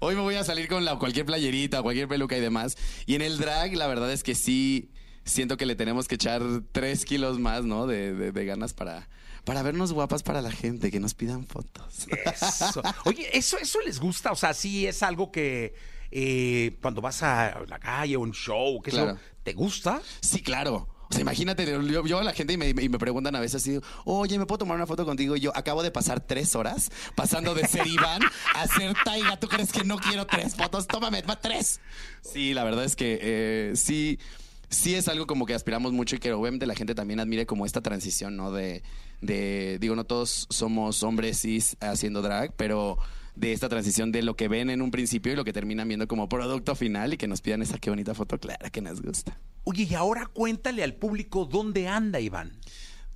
Hoy 0.00 0.14
me 0.16 0.20
voy 0.20 0.34
a 0.34 0.44
salir 0.44 0.68
con 0.68 0.84
la, 0.84 0.98
cualquier 0.98 1.24
playerita, 1.26 1.80
cualquier 1.82 2.08
peluca 2.08 2.36
y 2.36 2.40
demás. 2.40 2.76
Y 3.06 3.14
en 3.14 3.22
el 3.22 3.38
drag, 3.38 3.74
la 3.76 3.86
verdad 3.86 4.12
es 4.12 4.22
que 4.24 4.34
sí, 4.34 4.90
siento 5.24 5.56
que 5.56 5.64
le 5.64 5.76
tenemos 5.76 6.08
que 6.08 6.16
echar 6.16 6.42
tres 6.72 7.04
kilos 7.04 7.38
más, 7.38 7.64
¿no? 7.64 7.86
De, 7.86 8.14
de- 8.14 8.32
de 8.32 8.44
ganas 8.44 8.74
para, 8.74 9.08
para 9.44 9.62
vernos 9.62 9.92
guapas 9.92 10.22
para 10.24 10.42
la 10.42 10.50
gente, 10.50 10.90
que 10.90 10.98
nos 11.00 11.14
pidan 11.14 11.46
fotos. 11.46 12.06
Eso. 12.24 12.82
Oye, 13.04 13.28
¿eso, 13.36 13.58
¿eso 13.58 13.78
les 13.82 14.00
gusta? 14.00 14.32
O 14.32 14.36
sea, 14.36 14.52
sí 14.54 14.86
es 14.86 15.02
algo 15.04 15.30
que 15.30 15.74
eh, 16.16 16.76
cuando 16.80 17.00
vas 17.00 17.22
a 17.24 17.60
la 17.68 17.78
calle 17.80 18.16
o 18.16 18.20
un 18.20 18.32
show, 18.32 18.80
que 18.80 18.92
Claro. 18.92 19.10
eso, 19.10 19.20
¿te 19.42 19.52
gusta? 19.52 20.00
Sí, 20.20 20.40
claro. 20.42 20.88
O 21.10 21.12
sea, 21.12 21.20
imagínate, 21.20 21.66
yo, 21.66 22.06
yo 22.06 22.18
a 22.18 22.24
la 22.24 22.32
gente 22.32 22.52
y 22.54 22.56
me, 22.56 22.70
y 22.70 22.88
me 22.88 22.98
preguntan 22.98 23.34
a 23.36 23.40
veces 23.40 23.56
así, 23.62 23.78
oye, 24.04 24.38
¿me 24.38 24.46
puedo 24.46 24.58
tomar 24.58 24.76
una 24.76 24.86
foto 24.86 25.04
contigo? 25.04 25.36
Y 25.36 25.40
yo 25.40 25.52
acabo 25.56 25.82
de 25.82 25.90
pasar 25.90 26.20
tres 26.20 26.54
horas 26.54 26.90
pasando 27.14 27.54
de 27.54 27.66
ser 27.68 27.86
Iván 27.86 28.22
a 28.54 28.66
ser 28.68 28.94
Taiga. 29.04 29.38
¿Tú 29.38 29.48
crees 29.48 29.70
que 29.72 29.84
no 29.84 29.98
quiero 29.98 30.26
tres 30.26 30.54
fotos? 30.56 30.86
Tómame, 30.86 31.22
va 31.22 31.40
tres. 31.40 31.80
Sí, 32.22 32.54
la 32.54 32.64
verdad 32.64 32.84
es 32.84 32.96
que 32.96 33.18
eh, 33.20 33.72
sí, 33.76 34.18
sí 34.70 34.94
es 34.94 35.06
algo 35.08 35.26
como 35.26 35.46
que 35.46 35.54
aspiramos 35.54 35.92
mucho 35.92 36.16
y 36.16 36.20
que 36.20 36.32
obviamente 36.32 36.66
la 36.66 36.74
gente 36.74 36.94
también 36.94 37.20
admire 37.20 37.44
como 37.44 37.66
esta 37.66 37.80
transición, 37.82 38.36
¿no? 38.36 38.50
De, 38.50 38.82
de 39.20 39.78
digo, 39.80 39.94
no 39.96 40.04
todos 40.04 40.46
somos 40.50 41.02
hombres 41.02 41.40
cis 41.42 41.76
haciendo 41.80 42.22
drag, 42.22 42.54
pero 42.56 42.98
de 43.34 43.52
esta 43.52 43.68
transición 43.68 44.12
de 44.12 44.22
lo 44.22 44.36
que 44.36 44.48
ven 44.48 44.70
en 44.70 44.82
un 44.82 44.90
principio 44.90 45.32
y 45.32 45.36
lo 45.36 45.44
que 45.44 45.52
terminan 45.52 45.88
viendo 45.88 46.06
como 46.06 46.28
producto 46.28 46.74
final 46.74 47.14
y 47.14 47.16
que 47.16 47.28
nos 47.28 47.40
pidan 47.40 47.62
esa 47.62 47.78
qué 47.78 47.90
bonita 47.90 48.14
foto, 48.14 48.38
claro 48.38 48.70
que 48.70 48.80
nos 48.80 49.02
gusta. 49.02 49.38
Oye, 49.64 49.86
y 49.90 49.94
ahora 49.94 50.26
cuéntale 50.26 50.84
al 50.84 50.94
público 50.94 51.44
dónde 51.46 51.88
anda 51.88 52.20
Iván. 52.20 52.52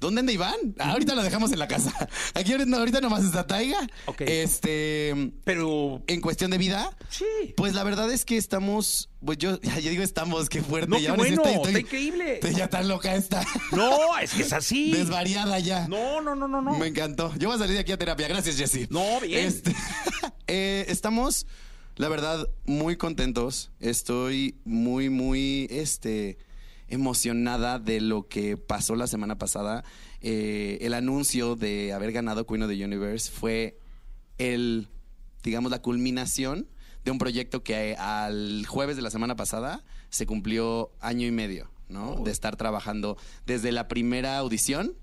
¿Dónde 0.00 0.20
anda 0.20 0.32
Iván? 0.32 0.54
Ah, 0.78 0.92
ahorita 0.92 1.14
lo 1.14 1.22
dejamos 1.22 1.50
en 1.52 1.58
la 1.58 1.66
casa. 1.66 1.92
Aquí 2.34 2.52
ahorita, 2.52 2.76
ahorita 2.76 3.00
nomás 3.00 3.24
está 3.24 3.46
Taiga. 3.46 3.78
Ok. 4.06 4.20
Este. 4.22 5.32
Pero, 5.44 6.02
En 6.06 6.20
cuestión 6.20 6.50
de 6.52 6.58
vida, 6.58 6.96
sí. 7.08 7.24
pues 7.56 7.74
la 7.74 7.82
verdad 7.82 8.10
es 8.12 8.24
que 8.24 8.36
estamos. 8.36 9.10
Pues 9.24 9.38
yo, 9.38 9.60
yo 9.60 9.90
digo 9.90 10.02
estamos, 10.04 10.48
qué 10.48 10.62
fuerte. 10.62 10.88
No, 10.88 10.98
ya 10.98 11.10
qué 11.12 11.16
bueno, 11.16 11.42
estoy- 11.42 11.54
está 11.66 11.80
increíble. 11.80 12.40
ya 12.56 12.68
tan 12.68 12.86
loca 12.86 13.14
esta. 13.16 13.44
No, 13.72 14.16
es 14.18 14.32
que 14.32 14.42
es 14.42 14.52
así. 14.52 14.92
Desvariada 14.92 15.58
ya. 15.58 15.88
No, 15.88 16.20
no, 16.20 16.34
no, 16.36 16.46
no, 16.46 16.62
no. 16.62 16.78
Me 16.78 16.86
encantó. 16.86 17.34
Yo 17.36 17.48
voy 17.48 17.56
a 17.56 17.58
salir 17.58 17.74
de 17.74 17.80
aquí 17.80 17.90
a 17.92 17.98
terapia. 17.98 18.28
Gracias, 18.28 18.56
Jessy. 18.56 18.86
No, 18.90 19.20
bien. 19.20 19.46
Este, 19.46 19.74
eh, 20.46 20.84
estamos, 20.88 21.46
la 21.96 22.08
verdad, 22.08 22.46
muy 22.66 22.96
contentos. 22.96 23.72
Estoy 23.80 24.54
muy, 24.64 25.10
muy, 25.10 25.66
este, 25.70 26.38
emocionada 26.88 27.78
de 27.78 28.00
lo 28.00 28.28
que 28.28 28.56
pasó 28.56 28.96
la 28.96 29.06
semana 29.06 29.38
pasada. 29.38 29.84
Eh, 30.20 30.78
el 30.80 30.94
anuncio 30.94 31.56
de 31.56 31.92
haber 31.92 32.12
ganado 32.12 32.46
Queen 32.46 32.62
of 32.62 32.70
the 32.70 32.84
Universe 32.84 33.30
fue 33.30 33.78
el, 34.38 34.88
digamos, 35.42 35.70
la 35.70 35.82
culminación 35.82 36.66
de 37.04 37.10
un 37.10 37.18
proyecto 37.18 37.62
que 37.62 37.96
al 37.96 38.66
jueves 38.66 38.96
de 38.96 39.02
la 39.02 39.10
semana 39.10 39.36
pasada 39.36 39.84
se 40.10 40.26
cumplió 40.26 40.90
año 41.00 41.26
y 41.26 41.30
medio, 41.30 41.70
¿no? 41.88 42.16
De 42.16 42.30
estar 42.30 42.56
trabajando 42.56 43.16
desde 43.46 43.72
la 43.72 43.88
primera 43.88 44.38
audición 44.38 44.94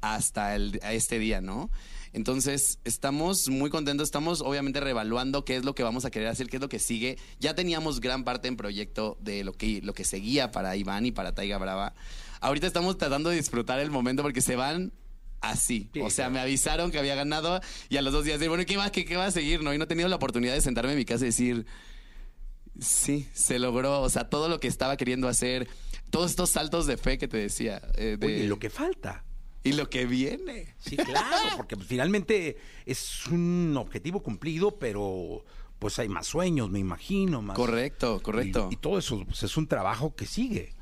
hasta 0.00 0.54
el, 0.54 0.80
a 0.82 0.92
este 0.92 1.18
día, 1.18 1.40
¿no? 1.40 1.70
Entonces, 2.14 2.78
estamos 2.84 3.48
muy 3.48 3.68
contentos, 3.70 4.06
estamos 4.08 4.40
obviamente 4.40 4.80
reevaluando 4.80 5.44
qué 5.44 5.56
es 5.56 5.64
lo 5.64 5.74
que 5.74 5.82
vamos 5.82 6.04
a 6.04 6.10
querer 6.10 6.28
hacer, 6.28 6.48
qué 6.48 6.56
es 6.56 6.62
lo 6.62 6.68
que 6.68 6.78
sigue. 6.78 7.18
Ya 7.40 7.54
teníamos 7.54 8.00
gran 8.00 8.24
parte 8.24 8.48
en 8.48 8.56
proyecto 8.56 9.18
de 9.20 9.44
lo 9.44 9.52
que, 9.52 9.80
lo 9.82 9.92
que 9.94 10.04
seguía 10.04 10.50
para 10.52 10.76
Iván 10.76 11.04
y 11.06 11.12
para 11.12 11.34
Taiga 11.34 11.58
Brava. 11.58 11.94
Ahorita 12.40 12.66
estamos 12.66 12.96
tratando 12.98 13.30
de 13.30 13.36
disfrutar 13.36 13.80
el 13.80 13.90
momento 13.90 14.22
porque 14.22 14.40
se 14.40 14.54
van 14.56 14.92
así. 15.40 15.90
Sí, 15.92 16.00
o 16.00 16.08
sea, 16.08 16.30
me 16.30 16.38
avisaron 16.40 16.90
que 16.90 16.98
había 16.98 17.14
ganado 17.16 17.60
y 17.88 17.96
a 17.96 18.02
los 18.02 18.12
dos 18.12 18.24
días 18.24 18.38
de, 18.38 18.48
bueno, 18.48 18.64
¿qué 18.64 18.76
va, 18.76 18.90
qué, 18.92 19.04
qué 19.04 19.16
va 19.16 19.26
a 19.26 19.30
seguir? 19.30 19.62
¿no? 19.62 19.74
Y 19.74 19.78
no 19.78 19.84
he 19.84 19.88
tenido 19.88 20.08
la 20.08 20.16
oportunidad 20.16 20.54
de 20.54 20.60
sentarme 20.60 20.92
en 20.92 20.98
mi 20.98 21.04
casa 21.04 21.24
y 21.24 21.28
decir, 21.28 21.66
sí, 22.80 23.28
se 23.32 23.58
logró. 23.58 24.00
O 24.02 24.08
sea, 24.08 24.28
todo 24.30 24.48
lo 24.48 24.60
que 24.60 24.68
estaba 24.68 24.96
queriendo 24.96 25.28
hacer, 25.28 25.68
todos 26.10 26.30
estos 26.30 26.50
saltos 26.50 26.86
de 26.86 26.96
fe 26.96 27.18
que 27.18 27.28
te 27.28 27.36
decía. 27.38 27.82
eh, 27.96 28.16
de- 28.18 28.26
Oye, 28.26 28.46
lo 28.46 28.58
que 28.58 28.70
falta. 28.70 29.23
Y 29.64 29.72
lo 29.72 29.88
que 29.88 30.06
viene. 30.06 30.74
Sí, 30.78 30.96
claro, 30.96 31.56
porque 31.56 31.76
finalmente 31.76 32.58
es 32.84 33.26
un 33.28 33.74
objetivo 33.76 34.22
cumplido, 34.22 34.78
pero 34.78 35.44
pues 35.78 35.98
hay 35.98 36.08
más 36.08 36.26
sueños, 36.26 36.70
me 36.70 36.78
imagino. 36.78 37.42
Más, 37.42 37.56
Correcto, 37.56 38.20
correcto. 38.22 38.68
Y, 38.70 38.74
y 38.74 38.76
todo 38.76 38.98
eso 38.98 39.24
pues, 39.24 39.42
es 39.42 39.56
un 39.56 39.66
trabajo 39.66 40.14
que 40.14 40.26
sigue. 40.26 40.74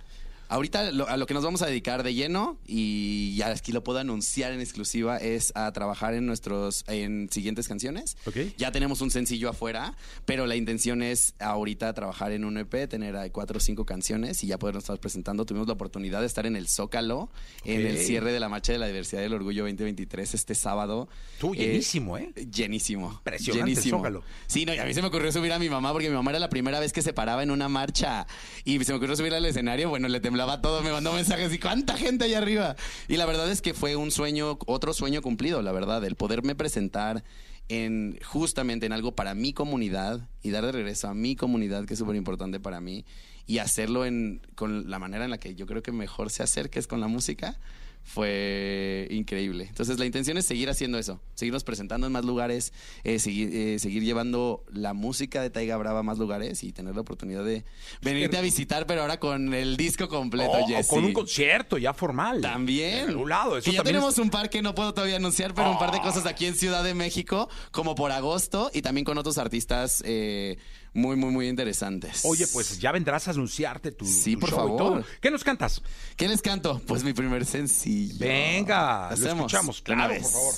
Ahorita 0.49 0.91
lo- 0.93 1.09
a 1.09 1.17
lo 1.17 1.27
que 1.27 1.35
nos 1.35 1.43
vamos 1.45 1.63
a 1.63 1.67
dedicar 1.67 2.03
de 2.03 2.13
lleno 2.15 2.59
y 2.67 3.35
ya 3.37 3.49
aquí 3.49 3.73
lo 3.73 3.83
puedo 3.83 3.99
anunciar 3.99 4.53
en 4.53 4.61
exclusiva 4.61 5.17
es 5.17 5.53
a 5.55 5.73
trabajar 5.73 6.15
en 6.15 6.27
nuestros 6.27 6.85
en 6.89 7.29
siguientes 7.31 7.69
canciones. 7.69 8.17
Ok. 8.27 8.37
Ya 8.59 8.71
tenemos 8.73 9.01
un 9.01 9.11
sencillo 9.11 9.49
afuera, 9.49 9.97
pero 10.27 10.47
la 10.47 10.57
intención 10.57 11.03
es 11.03 11.35
ahorita 11.39 11.93
trabajar 11.95 12.33
en 12.33 12.45
un 12.45 12.59
EP, 12.59 12.87
tener 12.89 13.17
cuatro 13.33 13.57
o 13.57 13.61
cinco 13.61 13.87
canciones 13.87 14.45
y 14.45 14.47
ya 14.49 14.59
podernos 14.59 14.85
estar 14.85 14.99
presentando. 15.01 15.47
Tuvimos 15.47 15.67
la 15.69 15.75
oportunidad 15.75 16.21
de 16.21 16.27
estar 16.27 16.45
en 16.47 16.57
el 16.57 16.69
Zócalo 16.69 17.31
en 17.65 17.87
el 17.87 17.97
cierre 17.99 18.33
de 18.33 18.41
la 18.41 18.49
Marcha 18.49 18.73
de 18.73 18.79
la 18.79 18.87
Diversidad 18.87 19.23
y 19.23 19.25
el 19.25 19.35
Orgullo 19.35 19.63
2023 19.65 20.35
este 20.35 20.55
sábado. 20.55 21.09
Tú, 21.39 21.55
Eh, 21.55 21.59
llenísimo, 21.59 22.19
¿eh? 22.19 22.33
Llenísimo. 22.53 23.11
Impresionante 23.13 23.61
el 23.71 23.75
Llenísimo. 23.77 23.99
Zócalo. 23.99 24.23
Sí, 24.47 24.67
no, 24.67 24.75
y 24.75 24.79
a 24.79 24.85
mí 24.85 24.93
se 24.93 25.01
me 25.03 25.09
ocurrió 25.09 25.33
subir 25.33 25.53
a 25.53 25.59
mi 25.59 25.69
mamá 25.71 25.93
porque 25.93 26.09
mi 26.11 26.15
mamá 26.15 26.31
era 26.33 26.41
la 26.41 26.49
primera 26.51 26.79
vez 26.81 26.93
que 26.93 27.01
se 27.03 27.13
paraba 27.13 27.43
en 27.43 27.51
una 27.51 27.69
marcha 27.69 28.27
y 28.65 28.79
se 28.85 28.93
me 28.93 28.97
ocurrió 28.99 29.17
subir 29.17 29.33
al 29.35 29.45
escenario. 29.47 29.89
Bueno, 29.89 30.09
le 30.09 30.21
temblaba 30.21 30.42
todo, 30.61 30.83
me 30.83 30.93
mandó 30.93 31.13
mensajes 31.13 31.53
y 31.53 31.59
cuánta 31.59 31.97
gente 31.97 32.25
allá 32.25 32.39
arriba. 32.39 32.77
Y 33.09 33.17
la 33.17 33.27
verdad 33.27 33.51
es 33.51 33.63
que 33.63 33.75
fue 33.75 33.97
un 33.97 34.11
sueño, 34.11 34.59
otro 34.67 34.95
sueño 34.95 35.23
cumplido, 35.23 35.63
la 35.63 35.73
verdad, 35.73 36.05
el 36.05 36.17
poderme 36.17 36.55
presentar 36.55 37.25
en 37.69 38.19
justamente 38.25 38.87
en 38.87 38.93
algo 38.93 39.15
para 39.15 39.35
mi 39.35 39.53
comunidad 39.53 40.29
y 40.43 40.51
dar 40.51 40.67
de 40.67 40.73
regreso 40.73 41.09
a 41.09 41.15
mi 41.15 41.37
comunidad, 41.37 41.85
que 41.87 41.95
es 41.95 41.99
súper 41.99 42.17
importante 42.17 42.61
para 42.61 42.81
mí, 42.81 43.05
y 43.47 43.59
hacerlo 43.59 44.05
en, 44.05 44.43
con 44.55 44.91
la 44.91 44.99
manera 44.99 45.25
en 45.25 45.31
la 45.31 45.39
que 45.39 45.55
yo 45.55 45.67
creo 45.67 45.83
que 45.83 45.93
mejor 45.93 46.31
se 46.31 46.43
hacer, 46.43 46.71
que 46.71 46.79
es 46.79 46.87
con 46.87 47.01
la 47.01 47.09
música, 47.09 47.59
fue 48.05 49.07
increíble. 49.11 49.65
Entonces 49.69 49.99
la 49.99 50.05
intención 50.07 50.37
es 50.37 50.47
seguir 50.47 50.69
haciendo 50.71 50.99
eso, 50.99 51.21
seguirnos 51.35 51.65
presentando 51.65 52.07
en 52.07 52.13
más 52.13 52.25
lugares, 52.25 52.73
eh, 53.05 53.19
seguir, 53.19 53.51
eh, 53.55 53.79
seguir 53.79 54.03
llevando 54.03 54.65
la 54.73 54.93
música 54.93 55.41
de 55.43 55.51
Taiga 55.51 55.77
Brava 55.77 56.01
a 56.01 56.03
más 56.03 56.19
lugares 56.19 56.63
y 56.65 56.73
tener 56.73 56.95
la 56.95 57.01
oportunidad 57.01 57.45
de 57.45 57.65
venirte 58.03 58.37
a 58.37 58.41
visitar, 58.41 58.87
pero 58.87 59.03
ahora 59.03 59.19
con 59.19 59.55
el 59.55 59.77
disco 59.77 60.09
completo, 60.09 60.51
O- 60.53 60.65
o 60.65 60.67
Jesse. 60.67 60.89
con 60.89 61.05
un 61.05 61.13
concierto 61.13 61.79
ya 61.79 61.95
formal. 61.95 62.41
También. 62.41 63.11
En 63.11 63.29
lado. 63.29 63.57
Eso 63.57 63.71
Que 63.71 63.77
ya 63.77 63.83
tenemos 63.83 64.15
es- 64.15 64.19
un 64.19 64.31
par 64.31 64.51
que 64.51 64.63
no 64.63 64.75
puedo 64.75 64.93
todavía 64.95 65.17
anunciar, 65.17 65.55
pero 65.55 65.71
un 65.71 65.79
par 65.79 65.91
de 65.93 65.99
Oh. 65.99 66.03
cosas 66.03 66.27
aquí 66.27 66.47
en 66.47 66.55
Ciudad 66.55 66.83
de 66.85 66.95
México, 66.95 67.49
como 67.71 67.95
por 67.95 68.11
agosto, 68.13 68.71
y 68.75 68.83
también 68.83 69.05
con 69.05 69.17
otros 69.19 69.39
artistas 69.39 70.03
eh, 70.05 70.59
muy, 70.95 71.17
muy, 71.17 71.31
muy 71.31 71.49
interesantes. 71.49 72.21
Oye, 72.25 72.47
pues 72.49 72.79
ya 72.79 72.93
vendrás 72.93 73.27
a 73.29 73.31
anunciarte 73.33 73.93
tu, 73.93 74.05
Sí, 74.07 74.35
tu 74.35 74.41
por 74.41 74.51
show 74.51 74.59
y 74.59 74.63
favor. 74.63 74.79
todo. 74.79 75.05
¿Qué 75.21 75.31
nos 75.31 75.43
cantas? 75.45 75.83
¿Qué 76.17 76.29
les 76.29 76.43
canto? 76.43 76.81
Pues 76.87 77.03
mi 77.05 77.13
primer 77.13 77.45
sencillo. 77.47 78.17
Venga, 78.19 79.09
lo 79.09 79.15
Hacemos. 79.15 79.37
escuchamos, 79.53 79.83
de 79.85 79.93
una 79.93 80.07
claro, 80.07 80.15
vez. 80.15 80.23
por 80.23 80.33
favor. 80.33 80.55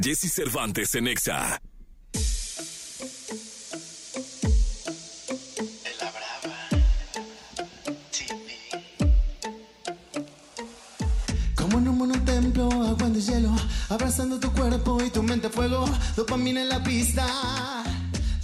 Jesse 0.00 0.32
Cervantes 0.32 0.94
en 0.94 1.08
Exa. 1.08 1.60
Como 11.54 11.78
en 11.78 11.88
un 11.88 11.98
monotemplo, 11.98 12.68
agua 12.70 13.06
en 13.06 13.14
hielo, 13.20 13.54
abrazando 13.88 14.38
tu 14.38 14.52
cuerpo 14.52 15.02
y 15.04 15.10
tu 15.10 15.22
mente 15.22 15.48
a 15.48 15.50
fuego, 15.50 15.88
dopamina 16.16 16.62
en 16.62 16.68
la 16.68 16.82
pista, 16.82 17.26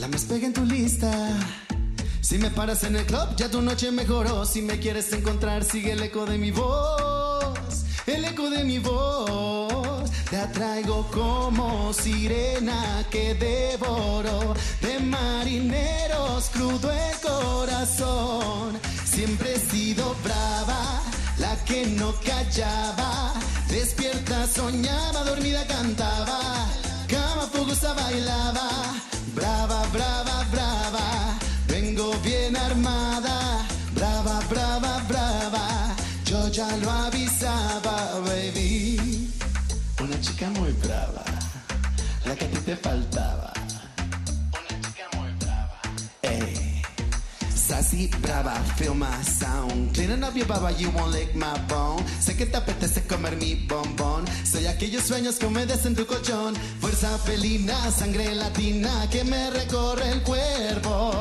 la 0.04 0.08
más 0.08 0.25
pega 0.25 0.46
en 0.46 0.52
tu 0.52 0.66
lista. 0.66 1.11
Si 2.20 2.37
me 2.37 2.50
paras 2.50 2.84
en 2.84 2.94
el 2.94 3.06
club, 3.06 3.26
ya 3.37 3.50
tu 3.50 3.62
noche 3.62 3.90
mejoró. 3.90 4.44
Si 4.44 4.61
me 4.61 4.78
quieres 4.78 5.11
encontrar, 5.14 5.64
sigue 5.64 5.92
el 5.92 6.02
eco 6.02 6.26
de 6.26 6.37
mi 6.37 6.50
voz, 6.50 7.84
el 8.06 8.23
eco 8.26 8.50
de 8.50 8.64
mi 8.64 8.78
voz. 8.80 10.11
Te 10.28 10.37
atraigo 10.37 11.06
como 11.11 11.94
sirena 11.94 13.06
que 13.11 13.34
devoro 13.34 14.54
de 14.82 15.00
marineros, 15.00 16.50
crudo 16.52 16.90
el 16.92 17.16
corazón. 17.23 18.78
Siempre 19.06 19.54
he 19.54 19.58
sido 19.58 20.14
brava 20.23 21.00
la 21.38 21.56
que 21.64 21.87
no 21.87 22.12
callaba, 22.26 23.32
despierta 23.68 24.46
soñaba, 24.49 25.25
dormida 25.25 25.66
cantaba, 25.66 26.66
cama 27.08 27.49
fogosa 27.52 27.94
bailaba, 27.94 28.68
brava, 29.35 29.87
brava, 29.93 30.47
brava, 30.50 31.38
vengo 31.67 32.14
bien 32.23 32.57
armada, 32.57 33.67
brava, 33.95 34.41
brava, 34.49 35.03
brava, 35.09 35.95
yo 36.25 36.49
ya 36.49 36.69
lo 36.76 36.91
avisaba, 36.91 38.21
baby, 38.25 39.29
una 40.00 40.21
chica 40.21 40.49
muy 40.50 40.73
brava, 40.73 41.25
la 42.25 42.35
que 42.35 42.45
a 42.45 42.50
ti 42.50 42.59
te 42.59 42.76
faltaba, 42.76 43.53
una 44.53 44.81
chica 44.81 45.07
muy 45.17 45.33
brava, 45.41 45.81
ey. 46.23 46.83
Sassy, 47.55 48.09
brava, 48.21 48.55
feel 48.76 48.95
my 48.95 49.07
sound. 49.23 49.95
Cleaning 49.95 50.23
up 50.23 50.37
your 50.37 50.47
baba, 50.47 50.71
you 50.73 50.91
won't 50.91 51.12
lick 51.12 51.35
my 51.35 51.59
bone. 51.67 52.05
Sé 52.21 52.37
que 52.37 52.45
te 52.45 52.59
apetece 52.59 53.07
comer 53.07 53.37
mi 53.37 53.55
bombón. 53.67 54.26
Soy 54.45 54.67
aquellos 54.67 55.05
sueños 55.05 55.37
que 55.37 55.47
humedecen 55.47 55.93
en 55.93 55.97
tu 55.97 56.05
colchón. 56.05 56.55
Fuerza 57.04 57.18
felina, 57.18 57.90
sangre 57.90 58.34
latina 58.34 59.06
que 59.11 59.25
me 59.25 59.50
recorre 59.50 60.11
el 60.11 60.23
cuerpo. 60.23 61.12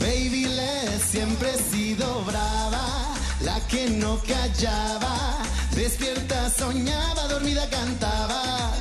Baby, 0.00 0.46
les 0.46 1.02
siempre 1.02 1.50
he 1.52 1.58
sido 1.70 2.22
brava, 2.24 3.14
la 3.42 3.60
que 3.66 3.90
no 3.90 4.18
callaba. 4.22 5.36
Despierta, 5.74 6.48
soñaba, 6.48 7.28
dormida, 7.28 7.68
cantaba. 7.68 8.72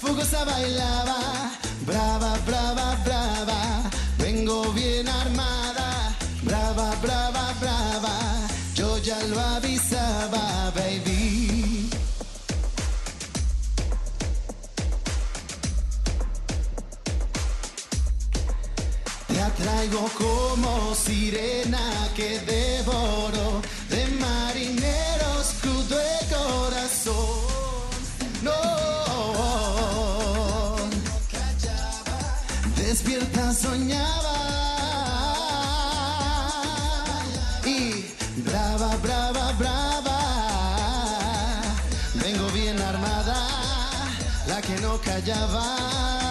Fugosa 0.00 0.46
bailaba, 0.46 1.50
brava, 1.84 2.38
brava, 2.46 2.96
brava. 3.04 3.82
Vengo 4.16 4.72
bien 4.72 5.06
armada, 5.08 6.16
brava, 6.42 6.94
brava, 7.02 7.52
brava. 7.60 8.16
Yo 8.74 8.96
ya 8.96 9.22
lo 9.24 9.38
avisaba, 9.38 10.72
Te 19.56 19.62
atraigo 19.62 20.08
como 20.18 20.94
sirena 20.94 22.08
que 22.14 22.40
devoro 22.40 23.62
de 23.88 24.06
marineros 24.18 25.54
crudo 25.60 25.96
el 26.00 26.26
corazón. 26.28 27.14
No. 28.42 28.52
Despierta, 32.76 33.52
soñaba. 33.52 34.38
Y 37.64 38.06
brava, 38.40 38.96
brava, 38.96 39.52
brava. 39.52 40.20
Vengo 42.14 42.48
bien 42.50 42.80
armada, 42.80 43.46
la 44.48 44.60
que 44.60 44.80
no 44.80 45.00
callaba. 45.00 46.23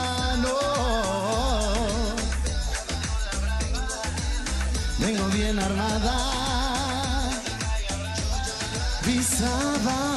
Vengo 5.03 5.25
bien 5.27 5.59
armada. 5.59 6.17
Visaba. 9.05 10.15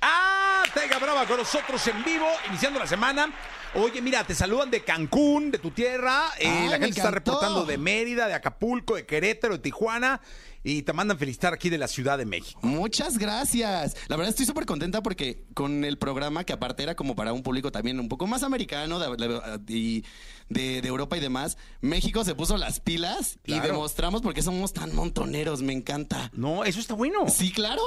Ah, 0.00 0.62
Tega 0.72 0.98
Brava 0.98 1.26
con 1.26 1.38
nosotros 1.38 1.84
en 1.88 2.04
vivo, 2.04 2.26
iniciando 2.48 2.78
la 2.78 2.86
semana. 2.86 3.32
Oye, 3.74 4.00
mira, 4.00 4.24
te 4.24 4.34
saludan 4.34 4.70
de 4.70 4.82
Cancún, 4.82 5.50
de 5.50 5.58
tu 5.58 5.70
tierra. 5.72 6.30
eh, 6.38 6.48
Ay, 6.48 6.68
la 6.68 6.78
gente 6.78 6.98
está 6.98 7.10
reportando 7.10 7.64
de 7.66 7.76
Mérida, 7.76 8.26
de 8.26 8.34
Acapulco, 8.34 8.94
de 8.94 9.04
Querétaro, 9.04 9.54
de 9.54 9.60
Tijuana. 9.62 10.20
Y 10.64 10.82
te 10.82 10.92
mandan 10.92 11.18
felicitar 11.18 11.54
aquí 11.54 11.70
de 11.70 11.78
la 11.78 11.88
Ciudad 11.88 12.18
de 12.18 12.24
México. 12.26 12.60
Muchas 12.62 13.16
gracias. 13.18 13.96
La 14.08 14.16
verdad 14.16 14.30
estoy 14.30 14.44
súper 14.46 14.66
contenta 14.66 15.02
porque 15.02 15.44
con 15.54 15.84
el 15.84 15.98
programa, 15.98 16.44
que 16.44 16.52
aparte 16.52 16.82
era 16.82 16.94
como 16.94 17.14
para 17.14 17.32
un 17.32 17.42
público 17.42 17.70
también 17.72 17.98
un 18.00 18.08
poco 18.08 18.26
más 18.26 18.42
americano 18.42 18.98
de, 18.98 19.16
de- 19.16 19.72
y 19.76 20.04
de- 20.48 20.80
de 20.82 20.88
Europa 20.88 21.16
y 21.16 21.20
demás, 21.20 21.58
México 21.80 22.24
se 22.24 22.34
puso 22.34 22.56
las 22.56 22.80
pilas 22.80 23.38
y 23.44 23.58
demostramos 23.60 24.22
por 24.22 24.34
qué 24.34 24.42
somos 24.42 24.72
tan 24.72 24.94
montoneros. 24.94 25.62
Me 25.62 25.72
encanta. 25.72 26.30
No, 26.34 26.64
eso 26.64 26.80
está 26.80 26.94
bueno. 26.94 27.28
Sí, 27.28 27.52
claro. 27.52 27.82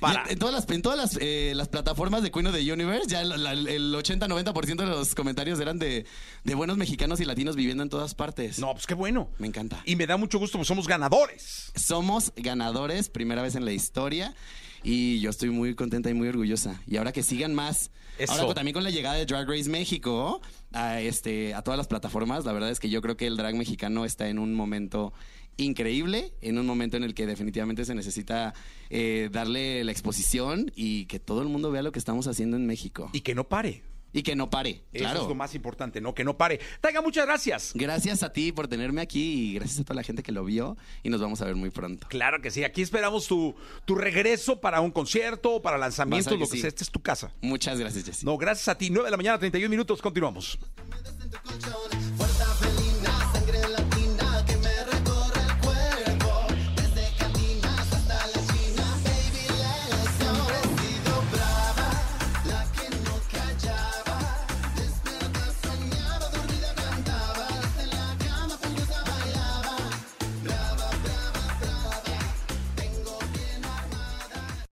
Para- 0.00 0.24
En, 0.24 0.30
en 0.32 0.38
todas 0.38 0.54
las, 0.54 0.68
en 0.70 0.82
todas 0.82 0.98
las, 0.98 1.18
eh, 1.20 1.52
las 1.54 1.68
plataformas 1.68 2.22
de 2.22 2.30
Queen 2.30 2.46
of 2.48 2.54
the 2.54 2.72
Universe, 2.72 3.08
ya 3.08 3.20
el, 3.22 3.32
el 3.46 3.94
80-90% 3.94 4.76
de 4.76 4.86
los 4.86 5.14
comentarios 5.14 5.60
eran 5.60 5.78
de, 5.78 6.06
de 6.44 6.54
buenos 6.54 6.76
mexicanos 6.76 7.20
y 7.20 7.24
latinos 7.24 7.54
viviendo 7.56 7.82
en 7.82 7.88
todas 7.88 8.14
partes. 8.14 8.58
No, 8.58 8.72
pues 8.72 8.86
qué 8.86 8.94
bueno. 8.94 9.28
Me 9.38 9.46
encanta. 9.46 9.82
Y 9.84 9.94
me 9.96 10.06
da 10.06 10.16
mucho 10.16 10.38
gusto, 10.38 10.58
pues 10.58 10.68
somos 10.68 10.88
ganadores. 10.88 11.70
Somos 11.76 12.15
ganadores, 12.36 13.08
primera 13.08 13.42
vez 13.42 13.54
en 13.54 13.64
la 13.64 13.72
historia. 13.72 14.34
Y 14.82 15.20
yo 15.20 15.30
estoy 15.30 15.50
muy 15.50 15.74
contenta 15.74 16.10
y 16.10 16.14
muy 16.14 16.28
orgullosa. 16.28 16.80
Y 16.86 16.96
ahora 16.96 17.12
que 17.12 17.22
sigan 17.22 17.54
más. 17.54 17.90
Eso. 18.18 18.32
Ahora 18.32 18.54
también 18.54 18.72
con 18.72 18.84
la 18.84 18.90
llegada 18.90 19.16
de 19.16 19.26
Drag 19.26 19.48
Race 19.48 19.68
México 19.68 20.40
a, 20.72 21.00
este, 21.00 21.54
a 21.54 21.62
todas 21.62 21.76
las 21.76 21.86
plataformas, 21.86 22.44
la 22.44 22.52
verdad 22.52 22.70
es 22.70 22.80
que 22.80 22.88
yo 22.88 23.02
creo 23.02 23.16
que 23.16 23.26
el 23.26 23.36
drag 23.36 23.56
mexicano 23.56 24.06
está 24.06 24.28
en 24.28 24.38
un 24.38 24.54
momento 24.54 25.12
increíble, 25.56 26.32
en 26.40 26.58
un 26.58 26.66
momento 26.66 26.96
en 26.96 27.04
el 27.04 27.14
que 27.14 27.26
definitivamente 27.26 27.84
se 27.84 27.94
necesita 27.94 28.54
eh, 28.90 29.28
darle 29.32 29.84
la 29.84 29.92
exposición 29.92 30.70
y 30.74 31.06
que 31.06 31.18
todo 31.18 31.42
el 31.42 31.48
mundo 31.48 31.70
vea 31.70 31.82
lo 31.82 31.92
que 31.92 31.98
estamos 31.98 32.26
haciendo 32.26 32.56
en 32.56 32.66
México. 32.66 33.10
Y 33.12 33.20
que 33.20 33.34
no 33.34 33.48
pare. 33.48 33.82
Y 34.16 34.22
que 34.22 34.34
no 34.34 34.48
pare, 34.48 34.82
Eso 34.94 35.12
es 35.12 35.28
lo 35.28 35.34
más 35.34 35.54
importante, 35.54 36.00
¿no? 36.00 36.14
Que 36.14 36.24
no 36.24 36.38
pare. 36.38 36.58
Taiga, 36.80 37.02
muchas 37.02 37.26
gracias. 37.26 37.72
Gracias 37.74 38.22
a 38.22 38.32
ti 38.32 38.50
por 38.50 38.66
tenerme 38.66 39.02
aquí 39.02 39.50
y 39.50 39.54
gracias 39.56 39.80
a 39.80 39.84
toda 39.84 39.96
la 39.96 40.02
gente 40.02 40.22
que 40.22 40.32
lo 40.32 40.42
vio 40.42 40.78
y 41.02 41.10
nos 41.10 41.20
vamos 41.20 41.42
a 41.42 41.44
ver 41.44 41.54
muy 41.54 41.68
pronto. 41.68 42.06
Claro 42.08 42.40
que 42.40 42.50
sí. 42.50 42.64
Aquí 42.64 42.80
esperamos 42.80 43.26
tu, 43.26 43.54
tu 43.84 43.94
regreso 43.94 44.58
para 44.58 44.80
un 44.80 44.90
concierto, 44.90 45.60
para 45.60 45.76
lanzamientos, 45.76 46.32
lo 46.32 46.38
que 46.38 46.44
que 46.46 46.56
sí. 46.56 46.60
sea. 46.62 46.68
Esta 46.68 46.82
es 46.84 46.90
tu 46.90 47.00
casa. 47.02 47.30
Muchas 47.42 47.78
gracias, 47.78 48.06
Jessy. 48.06 48.24
No, 48.24 48.38
gracias 48.38 48.68
a 48.68 48.78
ti. 48.78 48.88
9 48.88 49.04
de 49.06 49.10
la 49.10 49.16
mañana, 49.18 49.38
31 49.38 49.68
minutos. 49.68 50.00
Continuamos. 50.00 50.58